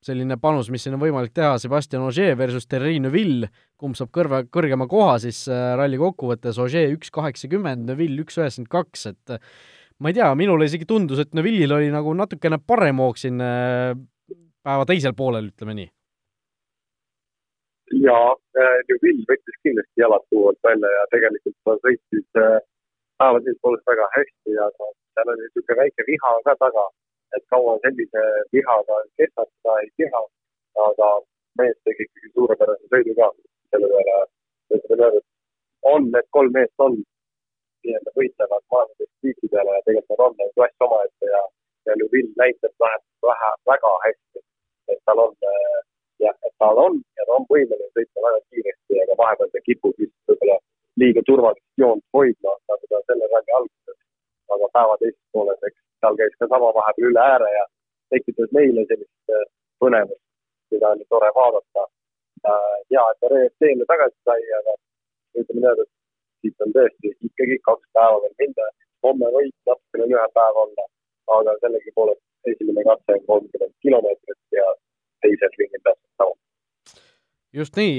selline 0.00 0.38
panus, 0.40 0.70
mis 0.72 0.86
siin 0.86 0.94
on 0.96 1.02
võimalik 1.02 1.34
teha, 1.36 1.58
Sebastian 1.60 2.06
Ogier 2.06 2.38
versus 2.38 2.64
Terri 2.70 2.96
Neville, 3.02 3.50
kumb 3.80 3.98
saab 3.98 4.12
kõrve, 4.14 4.44
kõrgema 4.52 4.86
koha 4.88 5.18
siis 5.20 5.42
äh, 5.52 5.74
ralli 5.76 6.00
kokkuvõttes, 6.00 6.60
Ogier 6.62 6.94
üks 6.94 7.12
kaheksakümmend, 7.12 7.84
Neville 7.90 8.24
üks 8.24 8.40
üheksakümmend 8.40 8.72
kaks, 8.72 9.10
et 9.12 9.34
ma 10.00 10.08
ei 10.08 10.16
tea, 10.16 10.30
minule 10.38 10.70
isegi 10.70 10.88
tundus, 10.88 11.20
et 11.20 11.36
Neville'il 11.36 11.76
oli 11.76 11.90
nagu 11.92 12.14
natukene 12.16 12.56
parem 12.64 13.02
hoog 13.04 13.20
siin 13.20 13.44
äh, 13.44 13.92
päeva 14.66 14.86
teisel 14.86 15.16
poolel, 15.16 15.50
ütleme 15.52 15.74
nii. 15.78 15.90
jaa, 18.06 18.36
Neville 18.88 19.26
võttis 19.28 19.58
kindlasti 19.66 20.04
jalad 20.04 20.24
tuualt 20.30 20.58
välja 20.66 20.90
ja 20.98 21.04
tegelikult 21.14 21.56
ta 21.64 21.76
sõitis 21.84 22.26
päeva 22.34 23.40
teises 23.40 23.60
pooles 23.62 23.84
väga 23.92 24.08
hästi, 24.16 24.56
aga 24.68 24.90
seal 24.94 25.34
oli 25.34 25.46
niisugune 25.46 25.80
väike 25.82 26.06
viha 26.12 26.34
ka 26.48 26.56
taga 26.64 26.86
et 27.36 27.44
kaua 27.52 27.78
sellise 27.84 28.22
vihaga 28.52 28.96
kestad, 29.18 29.48
seda 29.50 29.76
ei 29.82 29.90
tea, 29.98 30.22
aga 30.86 31.08
mees 31.58 31.76
tegi 31.86 32.06
ikkagi 32.06 32.32
suurepärase 32.34 32.90
sõidu 32.94 33.14
ka 33.18 33.28
selle 33.70 33.90
peale, 33.92 34.16
ütleme 34.76 34.98
niimoodi, 34.98 35.20
et 35.20 35.90
on 35.92 36.08
need 36.14 36.28
kolm 36.36 36.52
meest 36.56 36.84
on 36.86 36.96
nii-öelda 37.00 38.14
võitlevad 38.18 38.64
maailmatiitlidele 38.74 39.76
ja 39.76 39.84
tegelikult 39.86 40.18
nad 40.18 40.24
on 40.26 40.36
nagu 40.40 40.54
klass 40.58 40.86
omaette 40.86 41.32
ja, 41.34 41.42
ja 41.88 41.98
Ljubin 42.00 42.32
näitab 42.42 42.74
vähemalt 42.84 43.28
vähe, 43.30 43.52
väga 43.72 43.92
hästi, 44.06 44.44
et 44.92 45.00
tal 45.08 45.22
on 45.24 45.34
jah, 46.24 46.36
et 46.46 46.54
tal 46.62 46.78
on 46.86 46.98
ja 47.18 47.26
ta 47.26 47.36
on 47.38 47.46
võimeline 47.52 47.88
sõitma 47.96 48.26
väga 48.26 48.40
kiiresti, 48.48 49.02
aga 49.04 49.18
vahepeal 49.22 49.52
ta 49.52 49.62
kipub 49.68 49.94
vist 50.02 50.16
võib-olla 50.30 50.56
liiga 51.02 51.22
turvalist 51.28 51.66
joont 51.82 52.04
hoidma, 52.16 52.56
nagu 52.72 52.90
ta 52.92 53.02
selle 53.06 53.28
ralli 53.32 53.56
alguses, 53.58 53.98
aga 54.56 54.72
päeva 54.76 54.98
teises 55.02 55.22
pooles, 55.36 55.62
eks 55.68 55.78
seal 56.00 56.18
käis 56.20 56.34
ka 56.40 56.50
sama 56.52 56.72
vahepeal 56.78 57.12
üle 57.12 57.22
ääre 57.34 57.52
ja 57.56 57.64
tekitas 58.14 58.52
meile 58.56 58.84
sellist 58.90 59.34
äh, 59.36 59.46
põnevust, 59.82 60.22
mida 60.74 60.92
oli 60.96 61.08
tore 61.14 61.30
vaadata. 61.38 61.86
hea, 62.90 63.02
et 63.12 63.18
ta 63.20 63.28
RFT-le 63.28 63.84
tagasi 63.88 64.16
sai, 64.24 64.40
aga 64.58 64.76
ütleme 65.40 65.60
niimoodi, 65.60 65.84
et 65.84 65.90
siit 66.40 66.64
on 66.64 66.72
tõesti 66.76 67.12
ikkagi 67.28 67.58
kaks 67.68 67.86
päeva 67.96 68.22
veel 68.22 68.36
minna. 68.42 68.68
homme 69.04 69.28
võib 69.36 69.54
natukene 69.68 70.06
lühem 70.12 70.32
päev 70.36 70.56
olla, 70.62 70.84
aga 71.36 71.54
sellegipoolest 71.60 72.24
esimene 72.48 72.84
katse 72.86 73.16
on 73.16 73.24
kolmkümmend 73.26 73.74
kilomeetrit 73.84 74.56
ja 74.56 74.68
teised 75.24 75.58
ringid 75.60 75.82
täpselt 75.84 76.22
sama. 76.22 76.36
just 77.52 77.76
nii, 77.76 77.98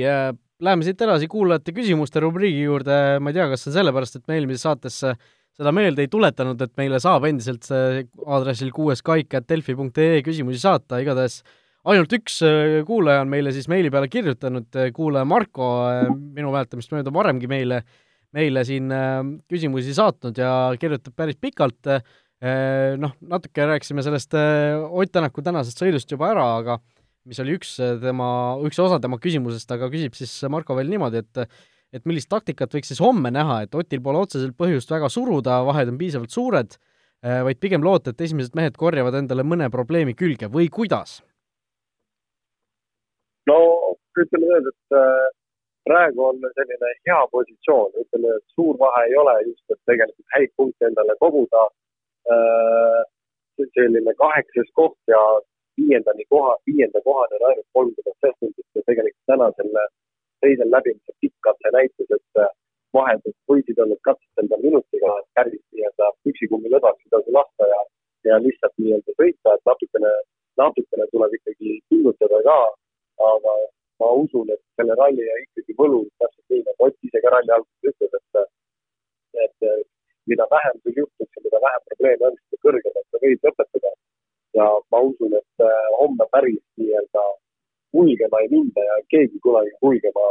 läheme 0.63 0.87
siit 0.87 1.01
edasi 1.05 1.29
kuulajate 1.31 1.75
küsimuste 1.75 2.23
rubriigi 2.23 2.65
juurde, 2.65 2.97
ma 3.19 3.31
ei 3.31 3.37
tea, 3.37 3.47
kas 3.51 3.65
see 3.65 3.71
on 3.73 3.77
sellepärast, 3.79 4.19
et 4.19 4.27
me 4.29 4.39
eelmises 4.39 4.65
saates 4.67 5.01
seda 5.01 5.73
meelde 5.75 6.05
ei 6.05 6.11
tuletanud, 6.11 6.61
et 6.63 6.73
meile 6.79 6.99
saab 7.03 7.25
endiselt 7.27 7.67
see 7.67 8.05
aadressil 8.25 8.71
kuueskaik.delfi.ee 8.75 10.21
küsimusi 10.25 10.61
saata, 10.63 11.01
igatahes 11.03 11.41
ainult 11.89 12.13
üks 12.17 12.39
äh, 12.45 12.79
kuulaja 12.87 13.23
on 13.25 13.31
meile 13.31 13.53
siis 13.55 13.67
meili 13.71 13.91
peale 13.93 14.09
kirjutanud, 14.11 14.69
äh, 14.77 14.91
kuulaja 14.95 15.27
Marko, 15.27 15.69
äh, 15.89 16.07
minu 16.09 16.53
mäletamist 16.53 16.93
mööda 16.93 17.13
varemgi 17.13 17.49
meile, 17.51 17.81
meile 18.35 18.63
siin 18.67 18.87
küsimusi 19.51 19.95
saatnud 19.97 20.37
ja 20.39 20.51
kirjutab 20.79 21.17
päris 21.19 21.39
pikalt, 21.41 21.89
noh, 22.41 23.11
natuke 23.21 23.67
rääkisime 23.69 24.01
sellest 24.05 24.33
Ott 24.33 25.11
Tänaku 25.13 25.43
tänasest 25.45 25.81
sõidust 25.81 26.09
juba 26.09 26.31
ära, 26.31 26.45
aga 26.61 26.79
mis 27.29 27.39
oli 27.43 27.53
üks 27.59 27.75
tema, 28.01 28.29
üks 28.65 28.79
osa 28.81 28.97
tema 29.01 29.19
küsimusest, 29.21 29.69
aga 29.75 29.91
küsib 29.93 30.15
siis 30.17 30.33
Marko 30.49 30.77
veel 30.77 30.89
niimoodi, 30.89 31.21
et 31.21 31.45
et 31.91 32.05
millist 32.07 32.29
taktikat 32.31 32.71
võiks 32.71 32.87
siis 32.87 33.01
homme 33.03 33.29
näha, 33.35 33.65
et 33.65 33.75
Otil 33.75 33.99
pole 34.03 34.21
otseselt 34.23 34.55
põhjust 34.57 34.91
väga 34.93 35.09
suruda, 35.11 35.59
vahed 35.67 35.91
on 35.91 35.97
piisavalt 35.99 36.31
suured, 36.31 36.77
vaid 37.21 37.59
pigem 37.59 37.83
loota, 37.83 38.13
et 38.13 38.23
esimesed 38.23 38.55
mehed 38.55 38.77
korjavad 38.79 39.17
endale 39.19 39.43
mõne 39.43 39.67
probleemi 39.73 40.15
külge 40.17 40.49
või 40.51 40.71
kuidas? 40.71 41.19
no 43.49 43.57
ütleme 44.21 44.47
nii, 44.47 44.71
et 44.71 45.35
praegu 45.87 46.25
on 46.29 46.41
selline 46.55 46.91
hea 47.09 47.19
positsioon, 47.35 47.93
ütleme, 48.05 48.35
et 48.37 48.55
suur 48.55 48.77
vahe 48.79 49.05
ei 49.09 49.15
ole 49.17 49.35
just, 49.47 49.63
et 49.73 49.79
tegelikult 49.89 50.35
häid 50.37 50.51
punkte 50.59 50.87
endale 50.87 51.15
koguda. 51.19 51.67
Äh, 52.29 53.01
selline 53.75 54.13
kaheksas 54.13 54.69
koht 54.73 54.97
ja 55.07 55.21
viiendani 55.77 56.25
koha, 56.29 56.55
viienda 56.67 57.01
kohani 57.01 57.35
on 57.37 57.47
ainult 57.49 57.69
kolmkümmend 57.73 58.17
sekundit 58.25 58.67
ja 58.75 58.81
tegelikult 58.85 59.29
täna 59.31 59.47
selle 59.57 59.83
teisel 60.41 60.69
läbimisel 60.75 61.15
pikk 61.21 61.35
katse 61.47 61.71
näitas, 61.77 62.09
et 62.17 62.41
äh, 62.43 62.51
vaheldud 62.97 63.35
võisid 63.51 63.81
olnud 63.83 64.01
katsed 64.07 64.43
enda 64.43 64.57
minutiga, 64.65 65.13
et 65.19 65.27
päris 65.37 65.61
nii-öelda 65.73 66.09
üksikummi 66.31 66.73
lõdvaks 66.73 67.05
ei 67.05 67.13
tasu 67.15 67.35
lasta 67.37 67.69
ja, 67.73 67.81
ja 68.29 68.39
lihtsalt 68.45 68.75
nii-öelda 68.81 69.17
sõita, 69.21 69.55
et 69.55 69.69
natukene, 69.71 70.13
natukene 70.61 71.07
tuleb 71.13 71.37
ikkagi 71.39 71.77
pingutada 71.89 72.41
ka, 72.49 72.59
aga 73.31 73.55
ma 74.01 74.11
usun, 74.25 74.49
et 74.53 74.61
selle 74.77 74.97
ralli 75.01 75.25
ja 75.29 75.39
ikkagi 75.45 75.77
võlu, 75.81 76.03
täpselt 76.21 76.53
nii 76.53 76.65
nagu 76.67 76.89
Ott 76.89 77.09
ise 77.09 77.21
ka 77.23 77.33
ralli 77.33 77.53
alguses 77.53 77.93
ütles, 77.93 78.13
et, 78.21 78.53
et 79.45 79.89
mida 80.29 80.45
vähem 80.55 80.75
sul 80.83 80.93
juhtuks 81.01 81.35
ja 81.35 81.41
mida 81.45 81.59
vähem 81.65 81.83
probleeme 81.89 82.27
on, 82.27 82.37
seda 82.41 82.61
kõrgemalt 82.65 83.07
sa 83.09 83.21
võid 83.23 83.47
lõpetada. 83.47 83.91
ja 84.59 84.65
ma 84.91 84.99
usun, 85.09 85.33
et 85.41 85.65
äh, 85.67 85.85
homme 85.99 86.25
päris 86.35 86.63
nii-öelda 86.79 87.23
kulgema 87.95 88.41
ei 88.43 88.49
minda 88.55 88.81
ja 88.89 88.95
keegi 89.13 89.39
kunagi 89.45 89.71
kulgema 89.83 90.25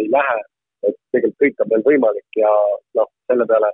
ei 0.00 0.06
lähe. 0.16 0.40
et 0.88 0.96
tegelikult 1.12 1.40
kõik 1.42 1.62
on 1.64 1.70
veel 1.72 1.84
võimalik 1.90 2.38
ja 2.44 2.52
noh, 2.98 3.08
selle 3.28 3.46
peale 3.50 3.70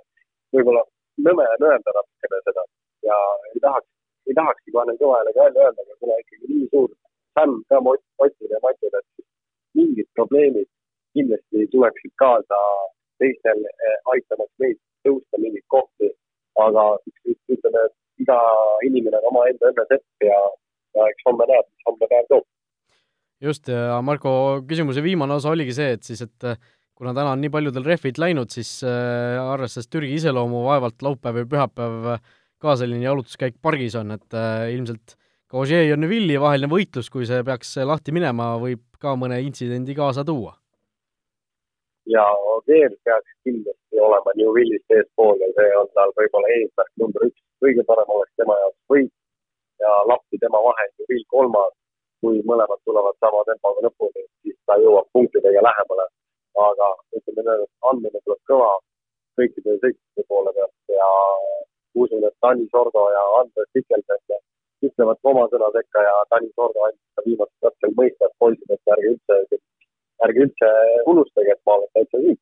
võib-olla 0.55 0.83
nõme 1.27 1.47
on 1.55 1.65
öelda 1.69 1.95
natukene 1.97 2.39
seda 2.47 2.63
ja 3.09 3.17
ei 3.53 3.59
tahaks, 3.65 3.89
ei 4.27 4.35
tahakski 4.39 4.71
kohe 4.75 4.95
kõva 5.01 5.17
häälega 5.17 5.43
välja 5.43 5.65
öelda, 5.65 5.81
aga 5.85 5.95
kuna 5.99 6.19
ikkagi 6.23 6.53
nii 6.53 6.69
suur 6.73 6.89
fänn 7.35 7.57
ka 7.69 7.81
Otil 8.23 8.53
ja 8.53 8.59
Matil, 8.63 8.95
et 8.99 9.25
mingid 9.77 10.07
probleemid 10.15 10.69
kindlasti 11.15 11.67
tuleksid 11.73 12.13
kaasa 12.23 12.59
teistel 13.19 13.59
eh, 13.67 13.97
aitamaks 14.13 14.53
meid 14.63 14.79
tõusta 15.07 15.41
mingeid 15.41 15.67
kohti, 15.73 16.11
aga 16.61 16.85
ütleme, 17.25 17.85
et 17.87 18.25
iga 18.25 18.39
inimene 18.87 19.21
on 19.21 19.31
omaenda 19.31 19.71
õnne 19.71 19.85
sepp 19.89 20.27
ja, 20.27 20.39
ja 20.97 21.07
eks 21.13 21.29
homme 21.29 21.47
näeb, 21.49 21.67
mis 21.67 21.89
homne 21.89 22.11
päev 22.11 22.27
toob 22.29 22.47
just, 23.41 23.71
ja 23.71 23.97
Marko 24.05 24.33
küsimuse 24.67 25.03
viimane 25.03 25.39
osa 25.39 25.51
oligi 25.53 25.73
see, 25.75 25.95
et 25.97 26.05
siis, 26.05 26.21
et 26.25 26.51
kuna 26.97 27.15
täna 27.17 27.33
on 27.33 27.41
nii 27.41 27.49
paljudel 27.53 27.87
rehvid 27.87 28.21
läinud, 28.21 28.51
siis 28.53 28.75
äh, 28.85 29.39
arvestades 29.41 29.89
Türgi 29.89 30.13
iseloomu, 30.19 30.61
vaevalt 30.67 31.01
laupäev 31.05 31.41
või 31.41 31.49
pühapäev 31.55 32.11
ka 32.61 32.77
selline 32.77 33.07
jalutuskäik 33.07 33.57
pargis 33.61 33.97
on, 33.97 34.13
et 34.13 34.37
äh, 34.37 34.69
ilmselt 34.75 35.17
ka 35.49 35.57
Ožee 35.63 35.87
ja 35.87 35.97
Neville'i 35.97 36.39
vaheline 36.39 36.69
võitlus, 36.71 37.09
kui 37.11 37.25
see 37.27 37.41
peaks 37.47 37.73
lahti 37.83 38.13
minema, 38.15 38.53
võib 38.61 38.83
ka 39.01 39.15
mõne 39.17 39.41
intsidendi 39.43 39.97
kaasa 39.97 40.23
tuua. 40.27 40.60
Ja 42.05 42.25
Ožeel 42.53 42.93
peaks 43.05 43.33
kindlasti 43.45 43.99
olema 44.07 44.31
Neville'ist 44.39 44.95
eespool 44.97 45.37
ja 45.43 45.49
see 45.57 45.75
on 45.81 45.89
tal 45.97 46.13
võib-olla 46.19 46.53
eesmärk 46.57 46.93
number 47.01 47.27
üks, 47.27 47.41
kõige 47.63 47.85
parem 47.89 48.15
oleks 48.15 48.33
tema 48.41 48.57
jaoks 48.63 48.79
võit 48.93 49.13
ja 49.83 49.91
lappi 50.11 50.41
tema 50.41 50.61
vahel 50.69 50.89
Neville 50.99 51.29
kolmas 51.35 51.73
kui 52.21 52.41
mõlemad 52.49 52.81
tulevad 52.85 53.17
sama 53.23 53.41
tempoga 53.49 53.81
lõpuni, 53.87 54.23
siis 54.45 54.57
ta 54.69 54.77
jõuab 54.81 55.07
punktidega 55.13 55.63
lähemale. 55.67 56.07
aga 56.61 56.87
ütleme 57.17 57.43
nii, 57.47 57.63
et 57.65 57.87
andmine 57.89 58.19
tuleb 58.25 58.41
kõva 58.49 58.71
kõikide 59.39 59.75
sõitjate 59.83 60.23
poole 60.29 60.51
pealt 60.57 60.93
ja 60.93 61.07
usun, 62.01 62.25
et 62.27 62.35
Tanis 62.43 62.69
Sordo 62.73 63.05
ja 63.15 63.21
Andres 63.39 63.69
Pikelsen 63.73 64.41
ütlevad 64.87 65.29
oma 65.31 65.45
sõna 65.53 65.69
sekka 65.77 66.03
ja 66.07 66.13
Tanis 66.33 66.53
Sordo 66.59 66.83
andis 66.87 67.15
ka 67.15 67.23
viimasel 67.25 67.57
katsel 67.65 67.95
mõista, 67.99 68.27
et 68.27 68.35
poisid, 68.43 68.75
et 68.75 68.93
ärge 68.95 69.13
üldse, 69.13 69.39
ärge 70.27 70.45
üldse 70.47 70.69
unustage, 71.09 71.55
et 71.55 71.61
ma 71.67 71.77
olen 71.77 71.91
täitsa 71.97 72.21
siin. 72.23 72.37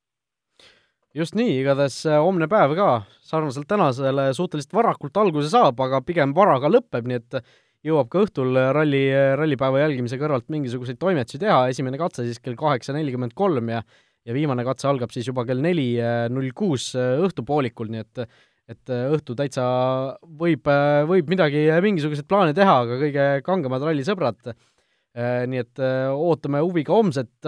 Just 1.18 1.38
nii, 1.38 1.56
igatahes 1.64 2.04
äh, 2.06 2.20
homne 2.22 2.50
päev 2.52 2.76
ka. 2.78 2.90
Sarnaselt 3.30 3.70
tänasele 3.70 4.30
suhteliselt 4.38 4.76
varakult 4.78 5.18
alguse 5.18 5.50
saab, 5.52 5.80
aga 5.86 6.04
pigem 6.06 6.36
vara 6.38 6.60
ka 6.62 6.70
lõpeb, 6.72 7.08
nii 7.10 7.18
et 7.22 7.40
jõuab 7.86 8.10
ka 8.12 8.26
õhtul 8.26 8.58
ralli, 8.76 9.06
rallipäeva 9.40 9.82
jälgimise 9.86 10.20
kõrvalt 10.20 10.50
mingisuguseid 10.52 11.00
toimetusi 11.02 11.40
teha, 11.42 11.64
esimene 11.72 11.98
katse 12.02 12.26
siis 12.28 12.42
kell 12.44 12.58
kaheksa 12.60 12.96
nelikümmend 12.98 13.36
kolm 13.38 13.72
ja 13.74 13.84
ja 14.28 14.36
viimane 14.36 14.66
katse 14.68 14.90
algab 14.90 15.14
siis 15.16 15.30
juba 15.30 15.46
kell 15.48 15.62
neli 15.64 15.94
null 16.30 16.52
kuus 16.54 16.92
õhtupoolikul, 17.00 17.90
nii 17.94 18.04
et 18.04 18.26
et 18.70 18.92
õhtu 18.94 19.34
täitsa 19.34 19.64
võib, 20.22 20.68
võib 21.10 21.32
midagi, 21.32 21.64
mingisuguseid 21.82 22.28
plaane 22.30 22.54
teha, 22.54 22.76
aga 22.84 23.00
kõige 23.02 23.24
kangemad 23.42 23.82
rallisõbrad, 23.82 24.52
nii 25.18 25.60
et 25.64 25.82
ootame 26.14 26.60
huviga 26.62 26.94
homset, 26.94 27.48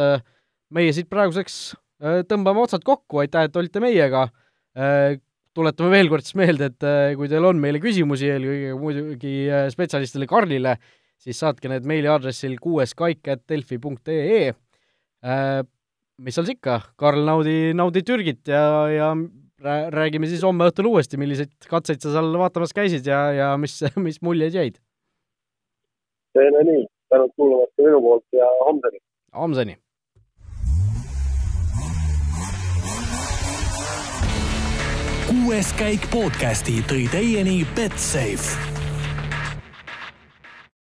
meie 0.74 0.93
siit 0.95 1.08
praeguseks 1.12 1.58
tõmbame 2.28 2.63
otsad 2.63 2.82
kokku, 2.84 3.19
aitäh, 3.21 3.45
et 3.45 3.60
olite 3.60 3.84
meiega, 3.84 4.24
tuletame 5.58 5.91
veel 5.91 6.10
kord 6.12 6.26
siis 6.26 6.38
meelde, 6.39 6.71
et 6.71 6.88
äh, 6.88 7.12
kui 7.19 7.30
teil 7.32 7.45
on 7.47 7.60
meile 7.62 7.82
küsimusi, 7.84 8.30
eelkõige 8.32 8.76
muidugi 8.80 9.34
äh, 9.52 9.67
spetsialistile 9.74 10.28
Karlile, 10.30 10.78
siis 11.21 11.41
saatke 11.43 11.69
need 11.71 11.88
meiliaadressil 11.89 12.56
kuueskaik.delfi.ee. 12.63 14.54
Äh, 15.21 15.60
mis 16.21 16.38
seal 16.38 16.47
siis 16.47 16.58
ikka, 16.58 16.80
Karl, 17.00 17.26
naudi, 17.28 17.58
naudi 17.78 18.04
Türgit 18.08 18.47
ja, 18.52 18.63
ja 18.91 19.12
räägime 19.93 20.30
siis 20.30 20.45
homme 20.45 20.69
õhtul 20.69 20.89
uuesti, 20.89 21.19
milliseid 21.21 21.52
katseid 21.69 22.02
sa 22.02 22.15
seal 22.15 22.32
vaatamas 22.39 22.74
käisid 22.78 23.06
ja, 23.10 23.26
ja 23.36 23.52
mis, 23.62 23.78
mis 24.08 24.21
muljed 24.26 24.56
jäid. 24.58 24.80
Teeme 26.32 26.63
nii, 26.63 26.86
tänud 27.12 27.32
kuulamast 27.36 27.76
ka 27.76 27.84
minu 27.84 28.02
poolt 28.02 28.26
ja 28.32 28.47
homseni. 28.65 29.00
homseni. 29.36 29.78
kuues 35.32 35.74
käik 35.80 36.12
podcasti 36.12 36.80
tõi 36.88 37.08
teieni 37.12 37.62
Betsafe 37.76 38.71